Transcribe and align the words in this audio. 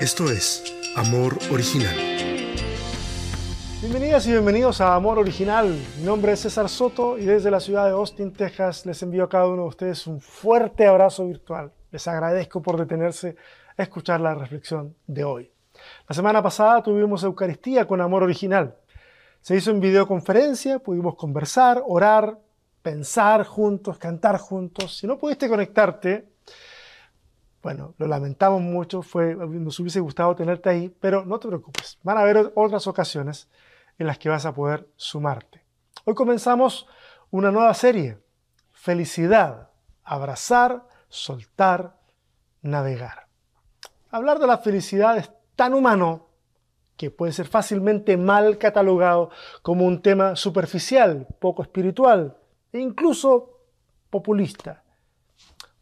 Esto 0.00 0.30
es 0.30 0.64
Amor 0.96 1.36
Original. 1.52 1.94
Bienvenidas 3.82 4.26
y 4.26 4.30
bienvenidos 4.30 4.80
a 4.80 4.94
Amor 4.94 5.18
Original. 5.18 5.78
Mi 5.98 6.04
nombre 6.04 6.32
es 6.32 6.40
César 6.40 6.70
Soto 6.70 7.18
y 7.18 7.26
desde 7.26 7.50
la 7.50 7.60
ciudad 7.60 7.84
de 7.84 7.90
Austin, 7.90 8.32
Texas, 8.32 8.86
les 8.86 9.02
envío 9.02 9.24
a 9.24 9.28
cada 9.28 9.46
uno 9.46 9.64
de 9.64 9.68
ustedes 9.68 10.06
un 10.06 10.22
fuerte 10.22 10.86
abrazo 10.86 11.26
virtual. 11.26 11.70
Les 11.90 12.08
agradezco 12.08 12.62
por 12.62 12.78
detenerse 12.78 13.36
a 13.76 13.82
escuchar 13.82 14.22
la 14.22 14.34
reflexión 14.34 14.96
de 15.06 15.22
hoy. 15.22 15.52
La 16.08 16.14
semana 16.14 16.42
pasada 16.42 16.82
tuvimos 16.82 17.22
Eucaristía 17.22 17.86
con 17.86 18.00
Amor 18.00 18.22
Original. 18.22 18.74
Se 19.42 19.54
hizo 19.54 19.70
en 19.70 19.80
videoconferencia, 19.80 20.78
pudimos 20.78 21.14
conversar, 21.14 21.82
orar, 21.86 22.38
pensar 22.80 23.44
juntos, 23.44 23.98
cantar 23.98 24.38
juntos. 24.38 24.96
Si 24.96 25.06
no 25.06 25.18
pudiste 25.18 25.46
conectarte, 25.46 26.33
bueno, 27.64 27.94
lo 27.96 28.06
lamentamos 28.06 28.60
mucho, 28.60 29.00
fue, 29.00 29.34
nos 29.34 29.80
hubiese 29.80 29.98
gustado 29.98 30.36
tenerte 30.36 30.68
ahí, 30.68 30.94
pero 31.00 31.24
no 31.24 31.38
te 31.38 31.48
preocupes, 31.48 31.98
van 32.02 32.18
a 32.18 32.20
haber 32.20 32.52
otras 32.54 32.86
ocasiones 32.86 33.48
en 33.98 34.06
las 34.06 34.18
que 34.18 34.28
vas 34.28 34.44
a 34.44 34.54
poder 34.54 34.86
sumarte. 34.96 35.64
Hoy 36.04 36.14
comenzamos 36.14 36.86
una 37.30 37.50
nueva 37.50 37.72
serie, 37.72 38.22
Felicidad, 38.70 39.70
abrazar, 40.02 40.86
soltar, 41.08 41.98
navegar. 42.60 43.28
Hablar 44.10 44.40
de 44.40 44.46
la 44.46 44.58
felicidad 44.58 45.16
es 45.16 45.30
tan 45.56 45.72
humano 45.72 46.28
que 46.98 47.10
puede 47.10 47.32
ser 47.32 47.46
fácilmente 47.46 48.18
mal 48.18 48.58
catalogado 48.58 49.30
como 49.62 49.86
un 49.86 50.02
tema 50.02 50.36
superficial, 50.36 51.26
poco 51.40 51.62
espiritual 51.62 52.36
e 52.72 52.78
incluso 52.78 53.60
populista. 54.10 54.84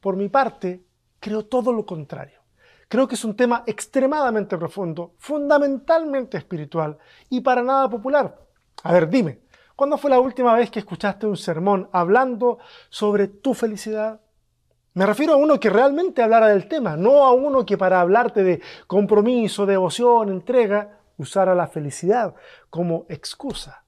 Por 0.00 0.14
mi 0.14 0.28
parte, 0.28 0.84
Creo 1.22 1.44
todo 1.44 1.72
lo 1.72 1.86
contrario. 1.86 2.40
Creo 2.88 3.06
que 3.06 3.14
es 3.14 3.24
un 3.24 3.36
tema 3.36 3.62
extremadamente 3.64 4.58
profundo, 4.58 5.14
fundamentalmente 5.18 6.36
espiritual 6.36 6.98
y 7.30 7.40
para 7.42 7.62
nada 7.62 7.88
popular. 7.88 8.36
A 8.82 8.92
ver, 8.92 9.08
dime, 9.08 9.38
¿cuándo 9.76 9.98
fue 9.98 10.10
la 10.10 10.18
última 10.18 10.52
vez 10.56 10.68
que 10.68 10.80
escuchaste 10.80 11.28
un 11.28 11.36
sermón 11.36 11.88
hablando 11.92 12.58
sobre 12.88 13.28
tu 13.28 13.54
felicidad? 13.54 14.20
Me 14.94 15.06
refiero 15.06 15.34
a 15.34 15.36
uno 15.36 15.60
que 15.60 15.70
realmente 15.70 16.24
hablara 16.24 16.48
del 16.48 16.66
tema, 16.66 16.96
no 16.96 17.24
a 17.24 17.32
uno 17.32 17.64
que 17.64 17.78
para 17.78 18.00
hablarte 18.00 18.42
de 18.42 18.60
compromiso, 18.88 19.64
devoción, 19.64 20.28
entrega, 20.28 20.98
usara 21.18 21.54
la 21.54 21.68
felicidad 21.68 22.34
como 22.68 23.06
excusa. 23.08 23.81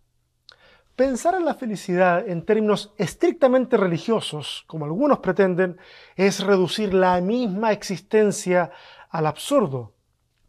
Pensar 0.97 1.34
en 1.34 1.45
la 1.45 1.55
felicidad 1.55 2.28
en 2.28 2.45
términos 2.45 2.95
estrictamente 2.98 3.77
religiosos, 3.77 4.64
como 4.69 4.84
algunos 4.84 5.19
pretenden, 5.19 5.77
es 6.14 6.39
reducir 6.39 6.95
la 6.95 7.20
misma 7.20 7.73
existencia 7.73 8.70
al 9.11 9.27
absurdo. 9.27 9.92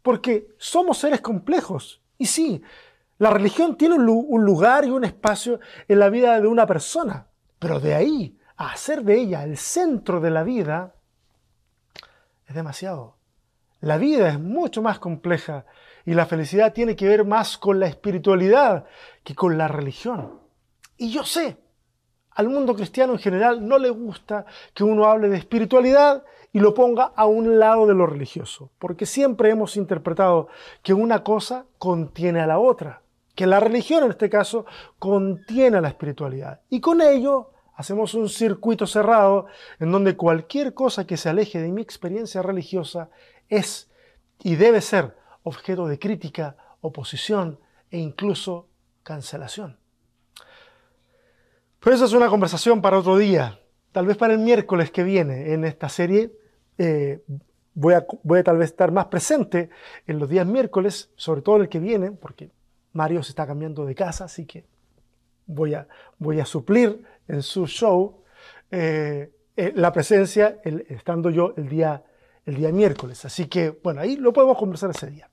Porque 0.02 0.46
somos 0.56 0.98
seres 0.98 1.20
complejos. 1.20 2.00
Y 2.16 2.26
sí, 2.26 2.62
la 3.18 3.30
religión 3.30 3.76
tiene 3.76 3.96
un 3.96 4.44
lugar 4.44 4.84
y 4.84 4.90
un 4.90 5.04
espacio 5.04 5.58
en 5.88 5.98
la 5.98 6.10
vida 6.10 6.40
de 6.40 6.46
una 6.46 6.64
persona. 6.64 7.26
Pero 7.58 7.80
de 7.80 7.94
ahí 7.94 8.38
a 8.56 8.70
hacer 8.70 9.02
de 9.02 9.18
ella 9.18 9.42
el 9.42 9.56
centro 9.56 10.20
de 10.20 10.30
la 10.30 10.44
vida 10.44 10.94
es 12.46 12.54
demasiado. 12.54 13.16
La 13.80 13.98
vida 13.98 14.28
es 14.28 14.38
mucho 14.38 14.80
más 14.80 15.00
compleja 15.00 15.66
y 16.06 16.14
la 16.14 16.24
felicidad 16.24 16.72
tiene 16.72 16.96
que 16.96 17.08
ver 17.08 17.24
más 17.24 17.58
con 17.58 17.80
la 17.80 17.88
espiritualidad 17.88 18.86
que 19.24 19.34
con 19.34 19.58
la 19.58 19.66
religión. 19.68 20.40
Y 20.96 21.10
yo 21.10 21.24
sé, 21.24 21.58
al 22.30 22.48
mundo 22.48 22.74
cristiano 22.74 23.14
en 23.14 23.18
general 23.18 23.66
no 23.66 23.76
le 23.76 23.90
gusta 23.90 24.46
que 24.72 24.84
uno 24.84 25.06
hable 25.06 25.28
de 25.28 25.36
espiritualidad 25.36 26.22
y 26.52 26.60
lo 26.60 26.74
ponga 26.74 27.12
a 27.16 27.26
un 27.26 27.58
lado 27.58 27.86
de 27.86 27.94
lo 27.94 28.06
religioso, 28.06 28.70
porque 28.78 29.04
siempre 29.04 29.50
hemos 29.50 29.76
interpretado 29.76 30.48
que 30.82 30.94
una 30.94 31.24
cosa 31.24 31.66
contiene 31.78 32.40
a 32.40 32.46
la 32.46 32.60
otra, 32.60 33.02
que 33.34 33.46
la 33.46 33.58
religión 33.58 34.04
en 34.04 34.10
este 34.10 34.30
caso 34.30 34.64
contiene 34.98 35.78
a 35.78 35.80
la 35.80 35.88
espiritualidad. 35.88 36.60
Y 36.70 36.80
con 36.80 37.02
ello 37.02 37.50
hacemos 37.74 38.14
un 38.14 38.28
circuito 38.28 38.86
cerrado 38.86 39.46
en 39.80 39.90
donde 39.90 40.16
cualquier 40.16 40.72
cosa 40.72 41.04
que 41.04 41.16
se 41.16 41.28
aleje 41.28 41.60
de 41.60 41.72
mi 41.72 41.82
experiencia 41.82 42.42
religiosa 42.42 43.10
es 43.48 43.90
y 44.42 44.54
debe 44.54 44.80
ser 44.80 45.16
objeto 45.46 45.86
de 45.86 45.98
crítica, 45.98 46.56
oposición 46.80 47.60
e 47.88 47.98
incluso 47.98 48.68
cancelación. 49.04 49.78
Pero 51.78 51.94
esa 51.94 52.06
es 52.06 52.12
una 52.12 52.28
conversación 52.28 52.82
para 52.82 52.98
otro 52.98 53.16
día. 53.16 53.60
Tal 53.92 54.06
vez 54.06 54.16
para 54.16 54.32
el 54.32 54.40
miércoles 54.40 54.90
que 54.90 55.04
viene 55.04 55.52
en 55.52 55.64
esta 55.64 55.88
serie 55.88 56.32
eh, 56.78 57.22
voy, 57.74 57.94
a, 57.94 58.04
voy 58.24 58.40
a 58.40 58.42
tal 58.42 58.58
vez 58.58 58.70
estar 58.70 58.90
más 58.90 59.06
presente 59.06 59.70
en 60.08 60.18
los 60.18 60.28
días 60.28 60.46
miércoles, 60.48 61.10
sobre 61.14 61.42
todo 61.42 61.58
el 61.58 61.68
que 61.68 61.78
viene, 61.78 62.10
porque 62.10 62.50
Mario 62.92 63.22
se 63.22 63.30
está 63.30 63.46
cambiando 63.46 63.86
de 63.86 63.94
casa, 63.94 64.24
así 64.24 64.46
que 64.46 64.64
voy 65.46 65.74
a, 65.74 65.86
voy 66.18 66.40
a 66.40 66.44
suplir 66.44 67.04
en 67.28 67.40
su 67.42 67.68
show 67.68 68.24
eh, 68.72 69.30
eh, 69.56 69.72
la 69.76 69.92
presencia, 69.92 70.60
estando 70.64 71.30
yo 71.30 71.54
el 71.56 71.68
día, 71.68 72.02
el 72.44 72.56
día 72.56 72.72
miércoles. 72.72 73.24
Así 73.24 73.46
que, 73.46 73.70
bueno, 73.70 74.00
ahí 74.00 74.16
lo 74.16 74.32
podemos 74.32 74.58
conversar 74.58 74.90
ese 74.90 75.06
día. 75.06 75.30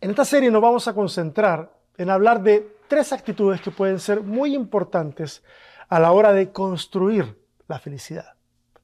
En 0.00 0.10
esta 0.10 0.24
serie 0.24 0.52
nos 0.52 0.62
vamos 0.62 0.86
a 0.86 0.94
concentrar 0.94 1.72
en 1.96 2.08
hablar 2.08 2.40
de 2.40 2.76
tres 2.86 3.12
actitudes 3.12 3.60
que 3.60 3.72
pueden 3.72 3.98
ser 3.98 4.22
muy 4.22 4.54
importantes 4.54 5.42
a 5.88 5.98
la 5.98 6.12
hora 6.12 6.32
de 6.32 6.52
construir 6.52 7.36
la 7.66 7.80
felicidad. 7.80 8.34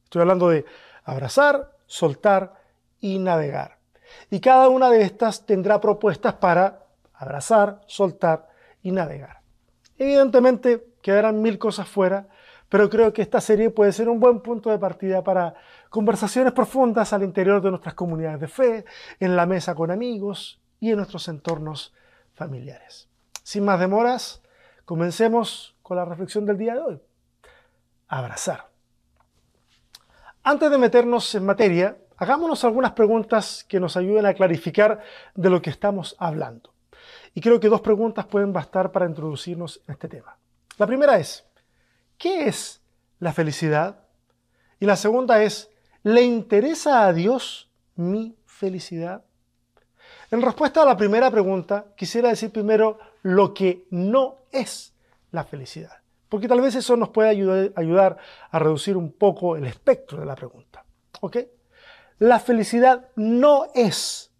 Estoy 0.02 0.22
hablando 0.22 0.48
de 0.48 0.64
abrazar, 1.04 1.70
soltar 1.86 2.54
y 2.98 3.20
navegar. 3.20 3.78
Y 4.28 4.40
cada 4.40 4.68
una 4.68 4.90
de 4.90 5.02
estas 5.02 5.46
tendrá 5.46 5.80
propuestas 5.80 6.34
para 6.34 6.84
abrazar, 7.12 7.80
soltar 7.86 8.48
y 8.82 8.90
navegar. 8.90 9.40
Evidentemente 9.96 10.84
quedarán 11.00 11.40
mil 11.40 11.58
cosas 11.58 11.86
fuera, 11.86 12.26
pero 12.68 12.90
creo 12.90 13.12
que 13.12 13.22
esta 13.22 13.40
serie 13.40 13.70
puede 13.70 13.92
ser 13.92 14.08
un 14.08 14.18
buen 14.18 14.40
punto 14.40 14.68
de 14.68 14.80
partida 14.80 15.22
para 15.22 15.54
conversaciones 15.90 16.52
profundas 16.52 17.12
al 17.12 17.22
interior 17.22 17.62
de 17.62 17.70
nuestras 17.70 17.94
comunidades 17.94 18.40
de 18.40 18.48
fe, 18.48 18.84
en 19.20 19.36
la 19.36 19.46
mesa 19.46 19.76
con 19.76 19.92
amigos 19.92 20.60
y 20.84 20.90
en 20.90 20.98
nuestros 20.98 21.28
entornos 21.28 21.94
familiares. 22.34 23.08
Sin 23.42 23.64
más 23.64 23.80
demoras, 23.80 24.42
comencemos 24.84 25.74
con 25.80 25.96
la 25.96 26.04
reflexión 26.04 26.44
del 26.44 26.58
día 26.58 26.74
de 26.74 26.80
hoy. 26.80 27.00
Abrazar. 28.06 28.68
Antes 30.42 30.70
de 30.70 30.76
meternos 30.76 31.34
en 31.34 31.46
materia, 31.46 31.96
hagámonos 32.18 32.64
algunas 32.64 32.92
preguntas 32.92 33.64
que 33.66 33.80
nos 33.80 33.96
ayuden 33.96 34.26
a 34.26 34.34
clarificar 34.34 35.00
de 35.34 35.48
lo 35.48 35.62
que 35.62 35.70
estamos 35.70 36.16
hablando. 36.18 36.74
Y 37.32 37.40
creo 37.40 37.58
que 37.58 37.70
dos 37.70 37.80
preguntas 37.80 38.26
pueden 38.26 38.52
bastar 38.52 38.92
para 38.92 39.06
introducirnos 39.06 39.80
en 39.86 39.92
este 39.94 40.08
tema. 40.08 40.36
La 40.76 40.86
primera 40.86 41.18
es, 41.18 41.46
¿qué 42.18 42.46
es 42.46 42.82
la 43.20 43.32
felicidad? 43.32 44.00
Y 44.78 44.84
la 44.84 44.96
segunda 44.96 45.42
es, 45.42 45.70
¿le 46.02 46.20
interesa 46.20 47.06
a 47.06 47.14
Dios 47.14 47.70
mi 47.94 48.36
felicidad? 48.44 49.24
En 50.34 50.42
respuesta 50.42 50.82
a 50.82 50.84
la 50.84 50.96
primera 50.96 51.30
pregunta, 51.30 51.86
quisiera 51.96 52.28
decir 52.28 52.50
primero 52.50 52.98
lo 53.22 53.54
que 53.54 53.86
no 53.90 54.38
es 54.50 54.92
la 55.30 55.44
felicidad, 55.44 55.92
porque 56.28 56.48
tal 56.48 56.60
vez 56.60 56.74
eso 56.74 56.96
nos 56.96 57.10
puede 57.10 57.28
ayudar, 57.28 58.16
a 58.50 58.58
reducir 58.58 58.96
un 58.96 59.12
poco 59.12 59.56
el 59.56 59.64
espectro 59.64 60.18
de 60.18 60.26
la 60.26 60.34
pregunta. 60.34 60.84
¿Ok? 61.20 61.36
La 62.18 62.40
felicidad 62.40 63.10
no 63.14 63.66
es 63.76 64.32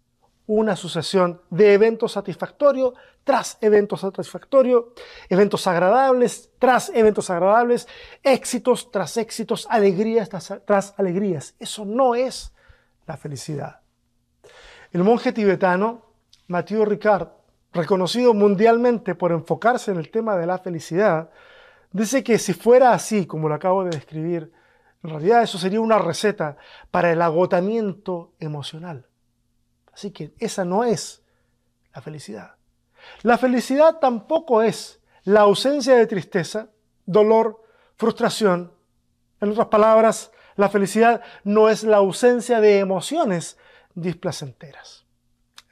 una 0.47 0.75
sucesión 0.75 1.41
de 1.49 1.71
eventos 1.71 2.11
satisfactorios 2.11 2.93
tras 3.23 3.57
eventos 3.61 4.01
satisfactorios, 4.01 4.87
eventos 5.29 5.65
agradables 5.65 6.51
tras 6.59 6.89
eventos 6.93 7.29
agradables, 7.29 7.87
éxitos 8.21 8.91
tras 8.91 9.15
éxitos, 9.15 9.65
alegrías 9.69 10.27
tras, 10.27 10.59
tras 10.65 10.93
alegrías. 10.97 11.55
Eso 11.57 11.85
no 11.85 12.15
es 12.15 12.51
la 13.07 13.15
felicidad. 13.15 13.84
El 14.95 15.03
monje 15.03 15.33
tibetano 15.33 16.03
Mathieu 16.47 16.85
Ricard, 16.85 17.27
reconocido 17.73 18.33
mundialmente 18.33 19.13
por 19.13 19.33
enfocarse 19.33 19.91
en 19.91 19.97
el 19.97 20.09
tema 20.09 20.37
de 20.37 20.45
la 20.45 20.57
felicidad, 20.57 21.31
dice 21.91 22.23
que 22.23 22.39
si 22.39 22.53
fuera 22.53 22.93
así, 22.93 23.25
como 23.25 23.49
lo 23.49 23.55
acabo 23.55 23.83
de 23.83 23.89
describir, 23.89 24.53
en 25.03 25.09
realidad 25.09 25.43
eso 25.43 25.57
sería 25.57 25.81
una 25.81 25.99
receta 25.99 26.55
para 26.91 27.11
el 27.11 27.21
agotamiento 27.21 28.31
emocional. 28.39 29.05
Así 29.91 30.11
que 30.11 30.33
esa 30.39 30.63
no 30.63 30.85
es 30.85 31.21
la 31.93 32.01
felicidad. 32.01 32.55
La 33.21 33.37
felicidad 33.37 33.99
tampoco 33.99 34.61
es 34.61 35.01
la 35.25 35.41
ausencia 35.41 35.97
de 35.97 36.07
tristeza, 36.07 36.69
dolor, 37.05 37.61
frustración. 37.97 38.71
En 39.41 39.49
otras 39.49 39.67
palabras, 39.67 40.31
la 40.55 40.69
felicidad 40.69 41.21
no 41.43 41.67
es 41.67 41.83
la 41.83 41.97
ausencia 41.97 42.61
de 42.61 42.79
emociones, 42.79 43.57
displacenteras. 43.95 45.05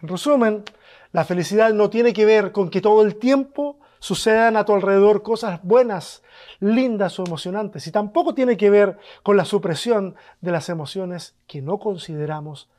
En 0.02 0.08
resumen, 0.08 0.64
la 1.12 1.25
felicidad 1.25 1.72
no 1.74 1.90
tiene 1.90 2.14
que 2.14 2.25
ver 2.25 2.52
con 2.52 2.70
que 2.70 2.81
todo 2.81 3.04
el 3.04 3.18
tiempo 3.18 3.80
sucedan 4.00 4.58
a 4.58 4.66
tu 4.66 4.74
alrededor 4.74 5.24
cosas 5.24 5.62
buenas, 5.64 6.24
lindas 6.60 7.20
o 7.20 7.24
emocionantes, 7.24 7.88
y 7.88 7.92
tampoco 7.92 8.34
tiene 8.34 8.58
que 8.58 8.70
ver 8.70 8.98
con 9.22 9.38
la 9.38 9.46
supresión 9.46 10.16
de 10.42 10.52
las 10.52 10.68
emociones 10.68 11.36
que 11.48 11.62
no 11.62 11.80
consideramos 11.80 12.70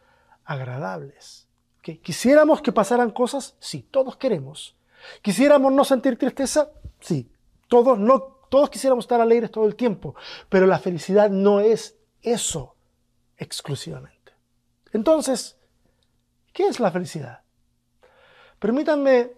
agradables. 0.44 1.48
¿Quisiéramos 1.80 2.60
que 2.60 2.72
pasaran 2.72 3.10
cosas? 3.10 3.56
Sí, 3.58 3.86
todos 3.90 4.16
queremos. 4.16 4.76
¿Quisiéramos 5.22 5.72
no 5.72 5.84
sentir 5.84 6.18
tristeza? 6.18 6.70
Sí, 7.00 7.30
todos, 7.68 7.98
no, 7.98 8.20
todos 8.48 8.70
quisiéramos 8.70 9.04
estar 9.04 9.20
alegres 9.20 9.50
todo 9.50 9.66
el 9.66 9.76
tiempo, 9.76 10.14
pero 10.48 10.66
la 10.66 10.78
felicidad 10.78 11.30
no 11.30 11.60
es 11.60 11.96
eso 12.22 12.74
exclusivamente. 13.36 14.13
Entonces, 14.94 15.58
¿qué 16.52 16.68
es 16.68 16.78
la 16.78 16.92
felicidad? 16.92 17.42
Permítanme 18.60 19.32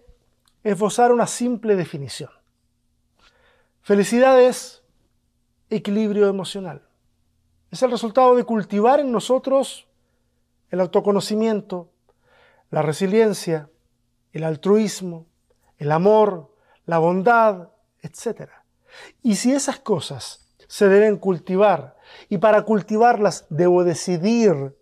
esbozar 0.63 1.11
una 1.11 1.25
simple 1.25 1.75
definición. 1.75 2.29
Felicidad 3.81 4.39
es 4.39 4.83
equilibrio 5.69 6.27
emocional. 6.27 6.87
Es 7.71 7.81
el 7.81 7.89
resultado 7.89 8.35
de 8.35 8.43
cultivar 8.43 8.99
en 8.99 9.11
nosotros 9.11 9.87
el 10.69 10.79
autoconocimiento, 10.79 11.89
la 12.69 12.83
resiliencia, 12.83 13.69
el 14.33 14.43
altruismo, 14.43 15.25
el 15.77 15.91
amor, 15.91 16.53
la 16.85 16.99
bondad, 16.99 17.69
etc. 18.01 18.51
Y 19.23 19.35
si 19.35 19.53
esas 19.53 19.79
cosas 19.79 20.53
se 20.67 20.87
deben 20.87 21.17
cultivar, 21.17 21.97
y 22.29 22.37
para 22.37 22.61
cultivarlas 22.61 23.47
debo 23.49 23.83
decidir 23.83 24.77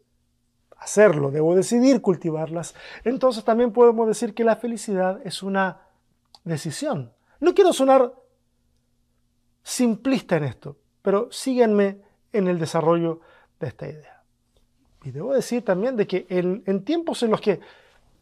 hacerlo, 0.86 1.32
debo 1.32 1.56
decidir 1.56 2.00
cultivarlas, 2.02 2.76
entonces 3.04 3.44
también 3.44 3.74
podemos 3.74 4.08
decir 4.08 4.34
que 4.34 4.44
la 4.44 4.56
felicidad 4.56 5.20
es 5.26 5.42
una 5.44 5.82
decisión. 6.44 7.12
No 7.40 7.54
quiero 7.54 7.74
sonar 7.74 8.14
simplista 9.64 10.38
en 10.38 10.44
esto, 10.44 10.78
pero 11.02 11.28
síganme 11.32 12.02
en 12.32 12.48
el 12.48 12.60
desarrollo 12.60 13.22
de 13.60 13.68
esta 13.68 13.88
idea. 13.88 14.24
Y 15.04 15.12
debo 15.12 15.34
decir 15.34 15.66
también 15.66 15.96
de 15.96 16.06
que 16.06 16.28
en, 16.30 16.84
tiempos 16.84 17.24
en 17.24 17.32
los 17.32 17.42
que, 17.42 17.60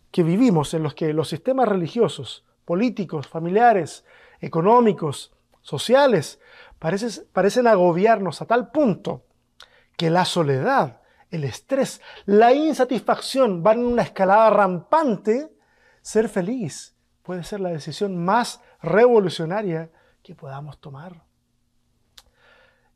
que 0.09 0.23
vivimos, 0.23 0.73
en 0.73 0.83
los 0.83 0.93
que 0.93 1.13
los 1.13 1.27
sistemas 1.27 1.67
religiosos, 1.67 2.45
políticos, 2.65 3.27
familiares, 3.27 4.05
económicos, 4.39 5.33
sociales, 5.61 6.39
parecen 6.79 7.67
agobiarnos 7.67 8.41
a 8.41 8.45
tal 8.45 8.71
punto 8.71 9.23
que 9.97 10.09
la 10.09 10.25
soledad, 10.25 11.01
el 11.33 11.43
estrés, 11.43 11.99
la 12.25 12.53
insatisfacción 12.53 13.63
van 13.63 13.79
en 13.79 13.85
una 13.85 14.03
escalada 14.03 14.49
rampante, 14.51 15.51
ser 16.01 16.29
feliz 16.29 16.93
puede 17.23 17.43
ser 17.43 17.61
la 17.61 17.69
decisión 17.69 18.23
más 18.23 18.61
revolucionaria 18.81 19.89
que 20.21 20.35
podamos 20.35 20.77
tomar. 20.79 21.23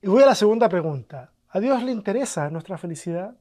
Y 0.01 0.07
voy 0.07 0.21
a 0.21 0.27
la 0.27 0.35
segunda 0.35 0.69
pregunta. 0.69 1.31
¿A 1.49 1.59
Dios 1.59 1.81
le 1.81 1.91
interesa 1.91 2.49
nuestra 2.49 2.77
felicidad? 2.77 3.35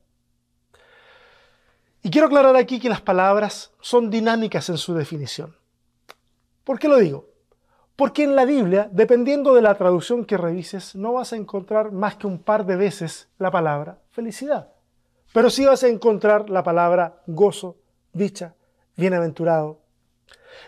Y 2.02 2.10
quiero 2.10 2.28
aclarar 2.28 2.56
aquí 2.56 2.78
que 2.78 2.88
las 2.88 3.00
palabras 3.00 3.75
son 3.81 4.10
dinámicas 4.10 4.69
en 4.69 4.78
su 4.78 4.94
definición. 4.94 5.56
¿Por 6.64 6.78
qué 6.78 6.88
lo 6.88 6.98
digo? 6.98 7.28
Porque 7.96 8.22
en 8.22 8.37
la 8.37 8.44
Biblia, 8.44 8.88
dependiendo 8.93 9.54
de 9.54 9.62
la 9.62 9.75
traducción 9.75 10.25
que 10.25 10.37
revises, 10.37 10.94
no 10.94 11.14
vas 11.14 11.32
a 11.32 11.37
encontrar 11.37 11.93
más 11.93 12.16
que 12.16 12.26
un 12.26 12.38
par 12.38 12.64
de 12.64 12.76
veces 12.76 13.28
la 13.38 13.50
palabra 13.50 13.98
felicidad. 14.10 14.75
Pero 15.37 15.50
sí 15.50 15.67
vas 15.67 15.83
a 15.83 15.88
encontrar 15.88 16.49
la 16.49 16.62
palabra 16.62 17.21
gozo, 17.27 17.77
dicha, 18.15 18.55
bienaventurado. 18.97 19.81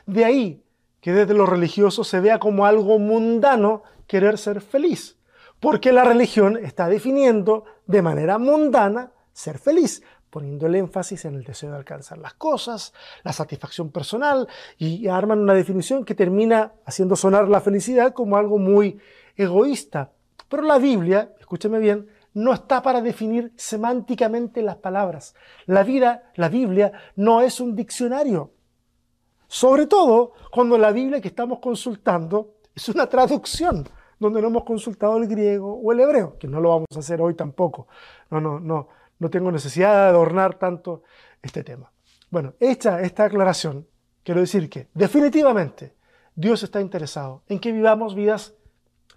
De 0.04 0.26
ahí 0.26 0.62
que 1.00 1.14
desde 1.14 1.32
lo 1.32 1.46
religioso 1.46 2.04
se 2.04 2.20
vea 2.20 2.38
como 2.38 2.66
algo 2.66 2.98
mundano 2.98 3.82
querer 4.06 4.36
ser 4.36 4.60
feliz 4.60 5.16
porque 5.58 5.90
la 5.90 6.04
religión 6.04 6.58
está 6.58 6.86
definiendo 6.86 7.64
de 7.86 8.02
manera 8.02 8.36
mundana 8.36 9.12
ser 9.32 9.58
feliz, 9.58 10.02
poniendo 10.28 10.66
el 10.66 10.74
énfasis 10.74 11.24
en 11.24 11.36
el 11.36 11.44
deseo 11.44 11.70
de 11.70 11.78
alcanzar 11.78 12.18
las 12.18 12.34
cosas, 12.34 12.92
la 13.24 13.32
satisfacción 13.32 13.90
personal, 13.90 14.48
y 14.76 15.08
arman 15.08 15.38
una 15.38 15.54
definición 15.54 16.04
que 16.04 16.14
termina 16.14 16.74
haciendo 16.84 17.16
sonar 17.16 17.48
la 17.48 17.62
felicidad 17.62 18.12
como 18.12 18.36
algo 18.36 18.58
muy 18.58 19.00
egoísta. 19.34 20.12
Pero 20.50 20.62
la 20.62 20.76
Biblia, 20.76 21.32
escúcheme 21.40 21.78
bien, 21.78 22.08
no 22.34 22.52
está 22.52 22.82
para 22.82 23.00
definir 23.00 23.52
semánticamente 23.56 24.62
las 24.62 24.76
palabras. 24.76 25.34
La 25.66 25.82
vida, 25.82 26.30
la 26.34 26.48
Biblia, 26.48 26.92
no 27.16 27.40
es 27.40 27.60
un 27.60 27.74
diccionario. 27.74 28.52
Sobre 29.46 29.86
todo 29.86 30.32
cuando 30.50 30.76
la 30.76 30.92
Biblia 30.92 31.20
que 31.20 31.28
estamos 31.28 31.58
consultando 31.58 32.56
es 32.74 32.88
una 32.88 33.06
traducción 33.06 33.88
donde 34.18 34.42
no 34.42 34.48
hemos 34.48 34.64
consultado 34.64 35.16
el 35.16 35.26
griego 35.26 35.74
o 35.74 35.92
el 35.92 36.00
hebreo, 36.00 36.36
que 36.38 36.48
no 36.48 36.60
lo 36.60 36.70
vamos 36.70 36.88
a 36.94 36.98
hacer 36.98 37.20
hoy 37.20 37.34
tampoco. 37.34 37.88
No, 38.30 38.40
no, 38.40 38.60
no, 38.60 38.88
no 39.18 39.30
tengo 39.30 39.50
necesidad 39.50 39.92
de 39.92 40.08
adornar 40.10 40.54
tanto 40.54 41.02
este 41.42 41.64
tema. 41.64 41.90
Bueno, 42.30 42.54
hecha 42.60 43.00
esta 43.00 43.24
aclaración, 43.24 43.86
quiero 44.22 44.40
decir 44.40 44.68
que 44.68 44.88
definitivamente 44.92 45.94
Dios 46.34 46.62
está 46.62 46.80
interesado 46.80 47.42
en 47.48 47.58
que 47.58 47.72
vivamos 47.72 48.14
vidas 48.14 48.54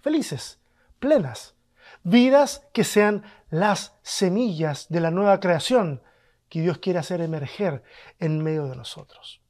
felices, 0.00 0.60
plenas, 0.98 1.54
vidas 2.02 2.66
que 2.72 2.84
sean 2.84 3.22
las 3.50 3.94
semillas 4.02 4.88
de 4.88 5.00
la 5.00 5.10
nueva 5.10 5.40
creación 5.40 6.02
que 6.48 6.60
Dios 6.60 6.78
quiere 6.78 6.98
hacer 6.98 7.20
emerger 7.20 7.82
en 8.18 8.42
medio 8.42 8.66
de 8.66 8.76
nosotros. 8.76 9.40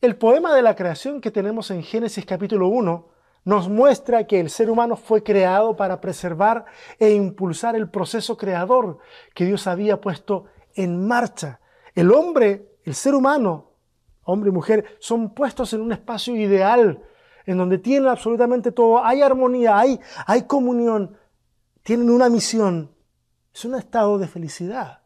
El 0.00 0.16
poema 0.16 0.54
de 0.54 0.62
la 0.62 0.76
creación 0.76 1.20
que 1.20 1.30
tenemos 1.30 1.70
en 1.70 1.82
Génesis 1.82 2.24
capítulo 2.24 2.68
1 2.68 3.08
nos 3.44 3.68
muestra 3.68 4.26
que 4.26 4.40
el 4.40 4.50
ser 4.50 4.70
humano 4.70 4.96
fue 4.96 5.22
creado 5.22 5.76
para 5.76 6.00
preservar 6.00 6.66
e 6.98 7.10
impulsar 7.10 7.76
el 7.76 7.88
proceso 7.88 8.36
creador 8.36 8.98
que 9.34 9.44
Dios 9.44 9.66
había 9.66 10.00
puesto 10.00 10.44
en 10.74 11.06
marcha. 11.06 11.60
El 11.94 12.12
hombre, 12.12 12.76
el 12.84 12.94
ser 12.94 13.14
humano, 13.14 13.72
hombre 14.24 14.50
y 14.50 14.52
mujer, 14.52 14.96
son 15.00 15.34
puestos 15.34 15.72
en 15.72 15.80
un 15.80 15.92
espacio 15.92 16.36
ideal, 16.36 17.02
en 17.48 17.56
donde 17.56 17.78
tienen 17.78 18.10
absolutamente 18.10 18.72
todo, 18.72 19.02
hay 19.02 19.22
armonía, 19.22 19.78
hay, 19.78 19.98
hay 20.26 20.42
comunión, 20.42 21.16
tienen 21.82 22.10
una 22.10 22.28
misión, 22.28 22.94
es 23.54 23.64
un 23.64 23.74
estado 23.74 24.18
de 24.18 24.28
felicidad. 24.28 25.00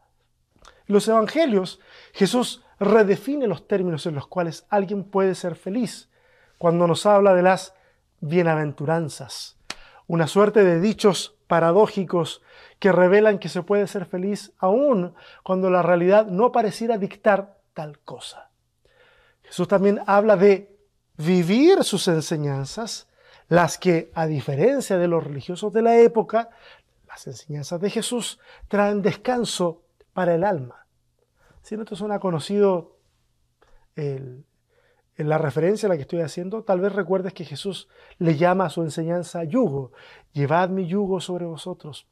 Los 0.85 1.07
evangelios, 1.07 1.79
Jesús 2.11 2.65
redefine 2.81 3.47
los 3.47 3.65
términos 3.65 4.05
en 4.07 4.15
los 4.15 4.27
cuales 4.27 4.65
alguien 4.67 5.05
puede 5.05 5.35
ser 5.35 5.55
feliz 5.55 6.09
cuando 6.57 6.85
nos 6.85 7.05
habla 7.05 7.33
de 7.33 7.43
las 7.43 7.75
bienaventuranzas, 8.19 9.57
una 10.07 10.27
suerte 10.27 10.65
de 10.65 10.81
dichos 10.81 11.37
paradójicos 11.47 12.41
que 12.79 12.91
revelan 12.91 13.39
que 13.39 13.47
se 13.47 13.63
puede 13.63 13.87
ser 13.87 14.05
feliz 14.05 14.51
aún 14.57 15.15
cuando 15.43 15.69
la 15.69 15.81
realidad 15.81 16.27
no 16.27 16.51
pareciera 16.51 16.97
dictar 16.97 17.57
tal 17.73 17.99
cosa. 17.99 18.49
Jesús 19.43 19.69
también 19.69 20.01
habla 20.07 20.35
de 20.35 20.72
vivir 21.17 21.83
sus 21.83 22.07
enseñanzas, 22.07 23.07
las 23.47 23.77
que, 23.77 24.11
a 24.13 24.25
diferencia 24.25 24.97
de 24.97 25.07
los 25.07 25.23
religiosos 25.23 25.71
de 25.73 25.81
la 25.81 25.97
época, 25.97 26.49
las 27.07 27.27
enseñanzas 27.27 27.79
de 27.81 27.89
Jesús 27.89 28.39
traen 28.67 29.01
descanso 29.01 29.83
para 30.13 30.33
el 30.33 30.43
alma. 30.43 30.87
Si 31.61 31.77
no 31.77 31.85
te 31.85 31.95
suena 31.95 32.19
conocido 32.19 32.97
el, 33.95 34.45
en 35.15 35.29
la 35.29 35.37
referencia 35.37 35.87
a 35.87 35.89
la 35.89 35.95
que 35.95 36.01
estoy 36.01 36.21
haciendo, 36.21 36.63
tal 36.63 36.81
vez 36.81 36.93
recuerdes 36.93 37.33
que 37.33 37.45
Jesús 37.45 37.87
le 38.17 38.35
llama 38.35 38.65
a 38.65 38.69
su 38.69 38.81
enseñanza 38.81 39.43
yugo. 39.43 39.91
Llevad 40.31 40.69
mi 40.69 40.87
yugo 40.87 41.21
sobre 41.21 41.45
vosotros. 41.45 42.07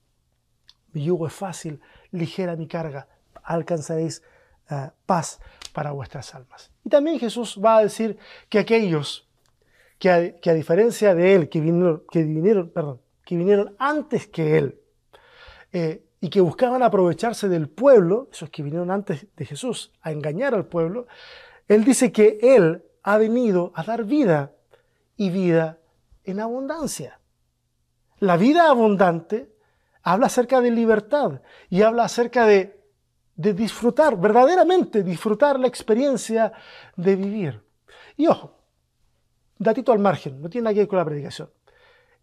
Mi 0.94 1.04
yugo 1.04 1.28
es 1.28 1.34
fácil, 1.34 1.82
ligera 2.12 2.56
mi 2.56 2.68
carga. 2.68 3.08
Alcanzaréis 3.44 4.22
eh, 4.70 4.92
paz 5.06 5.40
para 5.72 5.92
vuestras 5.92 6.34
almas. 6.36 6.72
Y 6.84 6.90
también 6.90 7.20
Jesús 7.20 7.60
va 7.64 7.78
a 7.78 7.84
decir 7.84 8.18
que 8.50 8.60
aquellos 8.60 9.28
que 10.02 10.10
a, 10.10 10.54
diferencia 10.54 11.14
de 11.14 11.36
Él, 11.36 11.48
que 11.48 11.62
vinieron, 11.62 12.04
que 12.10 12.24
vinieron, 12.24 12.70
perdón, 12.70 13.02
que 13.24 13.38
vinieron 13.38 13.76
antes 13.78 14.26
que 14.26 14.58
Él, 14.58 14.82
eh, 15.72 16.04
y 16.20 16.30
que 16.30 16.42
buscaban 16.42 16.82
aprovecharse 16.82 17.48
del 17.48 17.70
pueblo, 17.70 18.28
esos 18.32 18.50
que 18.50 18.64
vinieron 18.64 18.90
antes 18.90 19.28
de 19.36 19.46
Jesús, 19.46 19.94
a 20.02 20.12
engañar 20.12 20.56
al 20.56 20.66
pueblo, 20.66 21.06
Él 21.68 21.84
dice 21.84 22.12
que 22.12 22.40
Él 22.42 22.84
ha 23.04 23.18
venido 23.20 23.72
a 23.76 23.84
dar 23.84 24.04
vida 24.04 24.54
y 25.18 25.30
vida 25.30 25.78
en 26.24 26.40
abundancia. 26.40 27.20
La 28.18 28.38
vida 28.38 28.70
abundante 28.70 29.52
habla 30.02 30.26
acerca 30.28 30.62
de 30.62 30.72
libertad 30.72 31.42
y 31.70 31.84
habla 31.84 32.06
acerca 32.06 32.48
de, 32.48 32.81
disfrutar, 33.42 34.18
verdaderamente 34.18 35.04
disfrutar 35.04 35.60
la 35.60 35.68
experiencia 35.68 36.54
de 36.96 37.16
vivir. 37.16 37.62
Y 38.18 38.28
ojo, 38.28 38.56
datito 39.58 39.92
al 39.92 40.00
margen, 40.00 40.42
no 40.42 40.50
tiene 40.50 40.66
nada 40.66 40.74
que 40.74 40.80
ver 40.82 40.88
con 40.88 41.00
la 41.00 41.06
predicación. 41.06 41.50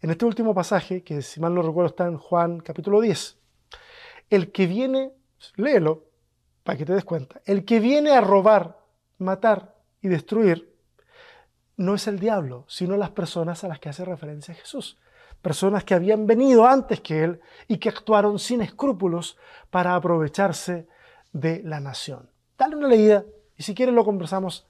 En 0.01 0.11
este 0.11 0.25
último 0.25 0.55
pasaje, 0.55 1.03
que 1.03 1.23
si 1.23 1.41
mal 1.41 1.55
no 1.55 1.63
recuerdo 1.63 1.89
está 1.89 2.07
en 2.07 2.19
Juan 2.19 2.61
capítulo 2.61 3.01
10, 3.01 3.37
el 4.31 4.53
que 4.53 4.67
viene, 4.67 5.13
léelo 5.57 6.05
para 6.63 6.79
que 6.79 6.85
te 6.85 6.95
des 6.95 7.05
cuenta, 7.05 7.41
el 7.45 7.65
que 7.65 7.81
viene 7.81 8.11
a 8.11 8.21
robar, 8.21 8.79
matar 9.19 9.75
y 10.01 10.09
destruir 10.09 10.77
no 11.77 11.95
es 11.95 12.07
el 12.09 12.19
diablo, 12.19 12.65
sino 12.69 12.97
las 12.97 13.11
personas 13.11 13.65
a 13.65 13.69
las 13.69 13.79
que 13.79 13.89
hace 13.89 14.05
referencia 14.05 14.55
Jesús. 14.55 14.99
Personas 15.41 15.85
que 15.85 15.95
habían 15.95 16.27
venido 16.27 16.67
antes 16.67 17.01
que 17.01 17.23
Él 17.23 17.41
y 17.69 17.79
que 17.79 17.89
actuaron 17.89 18.39
sin 18.41 18.61
escrúpulos 18.61 19.39
para 19.71 19.95
aprovecharse 19.95 20.89
de 21.33 21.63
la 21.65 21.81
nación. 21.81 22.31
Dale 22.57 22.77
una 22.77 22.89
leída 22.89 23.25
y 23.57 23.63
si 23.63 23.75
quieres 23.75 23.95
lo 23.95 24.05
conversamos 24.05 24.67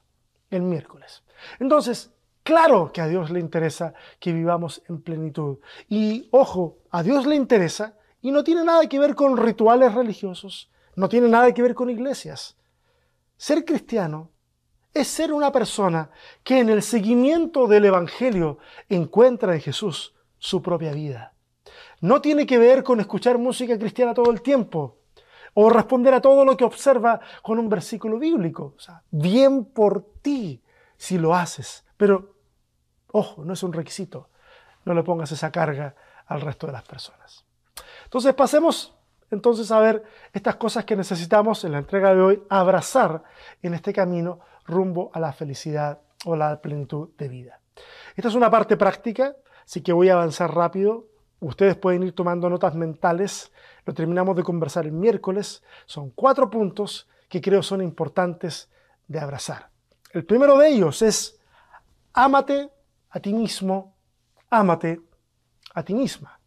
el 0.51 0.63
miércoles. 0.63 1.23
Entonces, 1.59 2.11
claro 2.43 2.93
que 2.93 3.01
a 3.01 3.07
Dios 3.07 3.31
le 3.31 3.41
interesa 3.41 3.95
que 4.19 4.33
vivamos 4.33 4.83
en 4.89 5.03
plenitud. 5.03 5.59
Y 5.89 6.29
ojo, 6.31 6.79
a 6.91 7.03
Dios 7.03 7.27
le 7.27 7.37
interesa 7.37 7.95
y 8.21 8.31
no 8.31 8.45
tiene 8.45 8.65
nada 8.65 8.89
que 8.89 8.99
ver 8.99 9.15
con 9.15 9.37
rituales 9.37 9.95
religiosos, 9.95 10.71
no 10.97 11.09
tiene 11.09 11.29
nada 11.29 11.53
que 11.53 11.63
ver 11.63 11.75
con 11.75 11.91
iglesias. 11.91 12.57
Ser 13.37 13.65
cristiano 13.65 14.31
es 14.93 15.07
ser 15.07 15.33
una 15.33 15.53
persona 15.53 16.11
que 16.43 16.59
en 16.59 16.71
el 16.71 16.83
seguimiento 16.83 17.67
del 17.67 17.85
Evangelio 17.85 18.59
encuentra 18.89 19.55
en 19.55 19.61
Jesús 19.61 20.15
su 20.39 20.61
propia 20.63 20.93
vida. 20.93 21.35
No 22.01 22.21
tiene 22.21 22.47
que 22.47 22.59
ver 22.59 22.83
con 22.83 23.01
escuchar 23.01 23.39
música 23.39 23.79
cristiana 23.79 24.15
todo 24.15 24.31
el 24.31 24.43
tiempo 24.43 24.98
o 25.61 25.69
responder 25.71 26.15
a 26.15 26.21
todo 26.21 26.45
lo 26.45 26.57
que 26.57 26.63
observa 26.63 27.19
con 27.43 27.59
un 27.59 27.69
versículo 27.69 28.17
bíblico. 28.17 28.75
O 28.77 28.81
sea, 28.81 29.03
bien 29.11 29.65
por 29.65 30.05
ti 30.23 30.63
si 30.97 31.19
lo 31.19 31.35
haces, 31.35 31.85
pero 31.97 32.37
ojo, 33.11 33.45
no 33.45 33.55
es 33.55 33.63
un 33.65 33.73
requisito. 33.73 34.29
No 34.85 34.95
le 34.95 35.03
pongas 35.03 35.33
esa 35.33 35.51
carga 35.51 35.97
al 36.27 36.43
resto 36.43 36.69
de 36.69 36.75
las 36.75 36.85
personas. 36.85 37.45
Entonces 38.05 38.35
pasemos 38.35 38.95
entonces 39.33 39.73
a 39.73 39.81
ver 39.81 40.05
estas 40.33 40.55
cosas 40.55 40.85
que 40.85 40.95
necesitamos 40.95 41.65
en 41.65 41.73
la 41.73 41.79
entrega 41.79 42.15
de 42.15 42.21
hoy, 42.21 42.43
abrazar 42.49 43.25
en 43.61 43.75
este 43.75 43.93
camino 43.93 44.39
rumbo 44.65 45.11
a 45.13 45.19
la 45.19 45.33
felicidad 45.33 45.99
o 46.25 46.37
la 46.37 46.63
plenitud 46.63 47.09
de 47.19 47.29
vida. 47.29 47.61
Esta 48.15 48.29
es 48.29 48.37
una 48.37 48.49
parte 48.49 48.77
práctica, 48.77 49.35
así 49.65 49.83
que 49.83 49.93
voy 49.93 50.09
a 50.09 50.13
avanzar 50.13 50.55
rápido. 50.55 51.07
Ustedes 51.41 51.75
pueden 51.75 52.05
ir 52.05 52.15
tomando 52.15 52.49
notas 52.49 52.77
mentales. 52.77 53.51
Lo 53.89 53.95
terminamos 53.95 54.37
de 54.37 54.43
conversar 54.43 54.85
el 54.85 54.93
miércoles. 54.93 55.63
Son 55.87 56.11
cuatro 56.11 56.51
puntos 56.51 57.09
que 57.27 57.41
creo 57.41 57.63
son 57.63 57.81
importantes 57.81 58.69
de 59.07 59.19
abrazar. 59.19 59.71
El 60.13 60.27
primero 60.27 60.59
de 60.59 60.69
ellos 60.69 61.01
es, 61.01 61.41
ámate 62.13 62.69
a 63.09 63.19
ti 63.19 63.33
mismo, 63.33 63.97
ámate 64.51 65.01
a 65.73 65.83
ti 65.83 65.95
misma. 65.95 66.39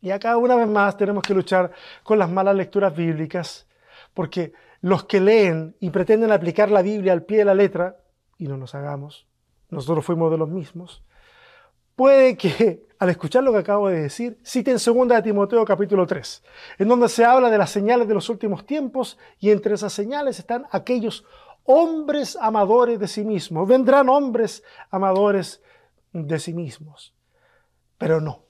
Y 0.00 0.10
acá 0.10 0.36
una 0.36 0.56
vez 0.56 0.66
más 0.66 0.96
tenemos 0.96 1.22
que 1.22 1.32
luchar 1.32 1.70
con 2.02 2.18
las 2.18 2.28
malas 2.28 2.56
lecturas 2.56 2.96
bíblicas, 2.96 3.68
porque 4.12 4.52
los 4.80 5.04
que 5.04 5.20
leen 5.20 5.76
y 5.78 5.90
pretenden 5.90 6.32
aplicar 6.32 6.72
la 6.72 6.82
Biblia 6.82 7.12
al 7.12 7.22
pie 7.22 7.38
de 7.38 7.44
la 7.44 7.54
letra, 7.54 7.98
y 8.36 8.48
no 8.48 8.56
nos 8.56 8.74
hagamos, 8.74 9.28
nosotros 9.70 10.04
fuimos 10.04 10.32
de 10.32 10.38
los 10.38 10.48
mismos, 10.48 11.04
puede 11.94 12.36
que 12.36 12.85
al 12.98 13.10
escuchar 13.10 13.44
lo 13.44 13.52
que 13.52 13.58
acabo 13.58 13.88
de 13.88 14.02
decir, 14.02 14.38
citen 14.44 14.78
2 14.84 15.08
de 15.08 15.22
Timoteo 15.22 15.64
capítulo 15.64 16.06
3, 16.06 16.42
en 16.78 16.88
donde 16.88 17.08
se 17.08 17.24
habla 17.24 17.50
de 17.50 17.58
las 17.58 17.70
señales 17.70 18.08
de 18.08 18.14
los 18.14 18.28
últimos 18.28 18.64
tiempos 18.64 19.18
y 19.38 19.50
entre 19.50 19.74
esas 19.74 19.92
señales 19.92 20.38
están 20.38 20.66
aquellos 20.70 21.24
hombres 21.64 22.36
amadores 22.40 22.98
de 22.98 23.08
sí 23.08 23.24
mismos. 23.24 23.68
Vendrán 23.68 24.08
hombres 24.08 24.62
amadores 24.90 25.62
de 26.12 26.38
sí 26.38 26.54
mismos. 26.54 27.14
Pero 27.98 28.20
no, 28.20 28.44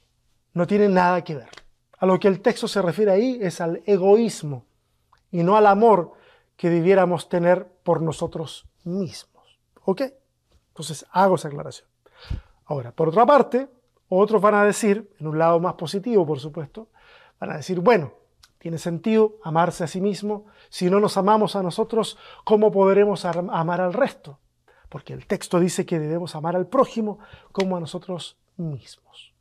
no 0.53 0.67
tiene 0.67 0.89
nada 0.89 1.25
que 1.25 1.35
ver. 1.35 1.49
A 1.99 2.07
lo 2.07 2.21
que 2.21 2.29
el 2.29 2.41
texto 2.41 2.69
se 2.69 2.83
refiere 2.83 3.11
ahí 3.11 3.39
es 3.41 3.61
al 3.61 3.83
egoísmo 3.87 4.67
y 5.31 5.43
no 5.43 5.57
al 5.57 5.67
amor 5.67 6.13
que 6.57 6.71
debiéramos 6.71 7.29
tener 7.29 7.67
por 7.83 8.03
nosotros 8.03 8.69
mismos. 8.85 9.59
¿Ok? 9.85 10.03
Entonces 10.69 11.07
hago 11.11 11.37
esa 11.37 11.49
aclaración. 11.49 11.89
Ahora, 12.67 12.93
por 12.93 13.09
otra 13.09 13.25
parte, 13.25 13.69
otros 14.09 14.41
van 14.41 14.55
a 14.55 14.65
decir, 14.65 15.11
en 15.19 15.27
un 15.27 15.39
lado 15.39 15.61
más 15.61 15.75
positivo, 15.75 16.27
por 16.27 16.39
supuesto, 16.39 16.89
van 17.41 17.51
a 17.51 17.57
decir, 17.57 17.81
bueno, 17.81 18.13
tiene 18.59 18.79
sentido 18.79 19.37
amarse 19.43 19.85
a 19.85 19.87
sí 19.87 20.01
mismo. 20.01 20.47
Si 20.69 20.91
no 20.91 21.01
nos 21.01 21.17
amamos 21.17 21.57
a 21.57 21.63
nosotros, 21.63 22.19
¿cómo 22.45 22.73
podremos 22.73 23.25
amar 23.25 23.81
al 23.81 23.93
resto? 23.93 24.39
Porque 24.89 25.13
el 25.13 25.27
texto 25.27 25.61
dice 25.61 25.87
que 25.87 25.99
debemos 25.99 26.35
amar 26.35 26.57
al 26.57 26.67
prójimo 26.67 27.19
como 27.53 27.77
a 27.77 27.81
nosotros 27.81 28.37
mismos. 28.57 29.35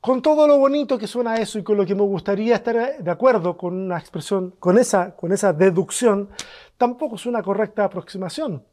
Con 0.00 0.20
todo 0.20 0.48
lo 0.48 0.58
bonito 0.58 0.98
que 0.98 1.06
suena 1.06 1.36
eso 1.36 1.60
y 1.60 1.62
con 1.62 1.76
lo 1.76 1.86
que 1.86 1.94
me 1.94 2.02
gustaría 2.02 2.56
estar 2.56 2.98
de 2.98 3.10
acuerdo 3.10 3.56
con 3.56 3.74
una 3.74 3.98
expresión, 3.98 4.52
con 4.58 4.76
esa, 4.76 5.14
con 5.14 5.32
esa 5.32 5.52
deducción, 5.52 6.28
tampoco 6.76 7.14
es 7.14 7.26
una 7.26 7.42
correcta 7.42 7.84
aproximación. 7.84 8.64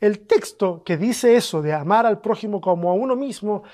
El 0.00 0.20
texto 0.20 0.82
que 0.84 0.96
dice 0.96 1.34
eso 1.36 1.62
de 1.62 1.72
amar 1.72 2.06
al 2.06 2.20
prójimo 2.20 2.60
como 2.60 2.90
a 2.90 2.94
uno 2.94 3.16
mismo 3.16 3.64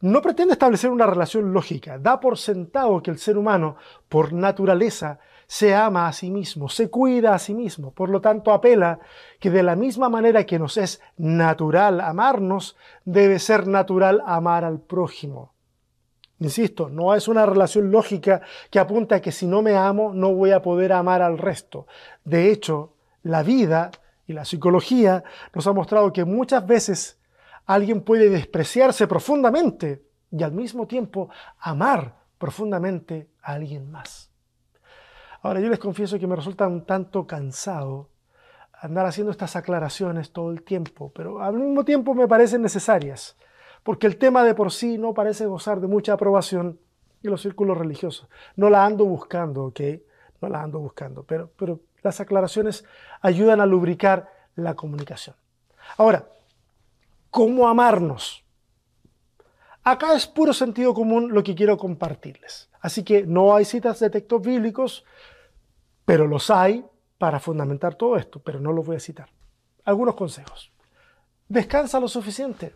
no 0.00 0.22
pretende 0.22 0.52
establecer 0.52 0.90
una 0.90 1.06
relación 1.06 1.52
lógica, 1.52 1.98
da 1.98 2.20
por 2.20 2.38
sentado 2.38 3.02
que 3.02 3.10
el 3.10 3.18
ser 3.18 3.38
humano, 3.38 3.76
por 4.08 4.32
naturaleza, 4.32 5.18
se 5.46 5.74
ama 5.74 6.08
a 6.08 6.12
sí 6.12 6.30
mismo, 6.30 6.68
se 6.68 6.90
cuida 6.90 7.34
a 7.34 7.38
sí 7.38 7.54
mismo, 7.54 7.92
por 7.92 8.08
lo 8.08 8.20
tanto 8.20 8.52
apela 8.52 8.98
que 9.38 9.50
de 9.50 9.62
la 9.62 9.76
misma 9.76 10.08
manera 10.08 10.44
que 10.44 10.58
nos 10.58 10.76
es 10.76 11.00
natural 11.16 12.00
amarnos, 12.00 12.76
debe 13.04 13.38
ser 13.38 13.66
natural 13.68 14.22
amar 14.26 14.64
al 14.64 14.80
prójimo. 14.80 15.52
Insisto, 16.40 16.90
no 16.90 17.14
es 17.14 17.28
una 17.28 17.46
relación 17.46 17.90
lógica 17.90 18.42
que 18.70 18.78
apunta 18.78 19.16
a 19.16 19.20
que 19.20 19.32
si 19.32 19.46
no 19.46 19.62
me 19.62 19.76
amo 19.76 20.12
no 20.12 20.34
voy 20.34 20.50
a 20.50 20.60
poder 20.60 20.92
amar 20.92 21.22
al 21.22 21.38
resto. 21.38 21.86
De 22.24 22.50
hecho, 22.50 22.92
la 23.22 23.42
vida 23.42 23.90
y 24.26 24.32
la 24.32 24.44
psicología 24.44 25.24
nos 25.54 25.66
ha 25.66 25.72
mostrado 25.72 26.12
que 26.12 26.24
muchas 26.24 26.66
veces 26.66 27.18
alguien 27.66 28.00
puede 28.00 28.30
despreciarse 28.30 29.06
profundamente 29.06 30.02
y 30.30 30.42
al 30.42 30.52
mismo 30.52 30.86
tiempo 30.86 31.28
amar 31.58 32.14
profundamente 32.38 33.28
a 33.42 33.52
alguien 33.52 33.90
más. 33.90 34.30
Ahora 35.42 35.60
yo 35.60 35.68
les 35.68 35.78
confieso 35.78 36.18
que 36.18 36.26
me 36.26 36.36
resulta 36.36 36.66
un 36.66 36.84
tanto 36.84 37.26
cansado 37.26 38.08
andar 38.72 39.06
haciendo 39.06 39.30
estas 39.30 39.56
aclaraciones 39.56 40.32
todo 40.32 40.50
el 40.50 40.62
tiempo, 40.62 41.10
pero 41.14 41.40
al 41.40 41.54
mismo 41.54 41.84
tiempo 41.84 42.14
me 42.14 42.28
parecen 42.28 42.62
necesarias 42.62 43.36
porque 43.86 44.08
el 44.08 44.16
tema 44.16 44.42
de 44.42 44.52
por 44.52 44.72
sí 44.72 44.98
no 44.98 45.14
parece 45.14 45.46
gozar 45.46 45.80
de 45.80 45.86
mucha 45.86 46.14
aprobación 46.14 46.80
en 47.22 47.30
los 47.30 47.40
círculos 47.40 47.78
religiosos. 47.78 48.28
No 48.56 48.68
la 48.68 48.84
ando 48.84 49.04
buscando, 49.04 49.66
¿ok? 49.66 49.80
No 50.40 50.48
la 50.48 50.60
ando 50.60 50.80
buscando, 50.80 51.22
pero, 51.22 51.52
pero 51.56 51.78
las 52.02 52.20
aclaraciones 52.20 52.84
ayudan 53.20 53.60
a 53.60 53.66
lubricar 53.66 54.28
la 54.56 54.74
comunicación. 54.74 55.36
Ahora, 55.98 56.26
¿cómo 57.36 57.68
amarnos? 57.68 58.46
Acá 59.84 60.14
es 60.14 60.26
puro 60.26 60.54
sentido 60.54 60.94
común 60.94 61.34
lo 61.34 61.42
que 61.42 61.54
quiero 61.54 61.76
compartirles. 61.76 62.70
Así 62.80 63.04
que 63.04 63.26
no 63.26 63.54
hay 63.54 63.66
citas 63.66 64.00
de 64.00 64.08
textos 64.08 64.40
bíblicos, 64.40 65.04
pero 66.06 66.26
los 66.26 66.50
hay 66.50 66.82
para 67.18 67.38
fundamentar 67.38 67.94
todo 67.94 68.16
esto, 68.16 68.40
pero 68.40 68.58
no 68.58 68.72
los 68.72 68.86
voy 68.86 68.96
a 68.96 69.00
citar. 69.00 69.28
Algunos 69.84 70.14
consejos. 70.14 70.72
Descansa 71.46 72.00
lo 72.00 72.08
suficiente. 72.08 72.74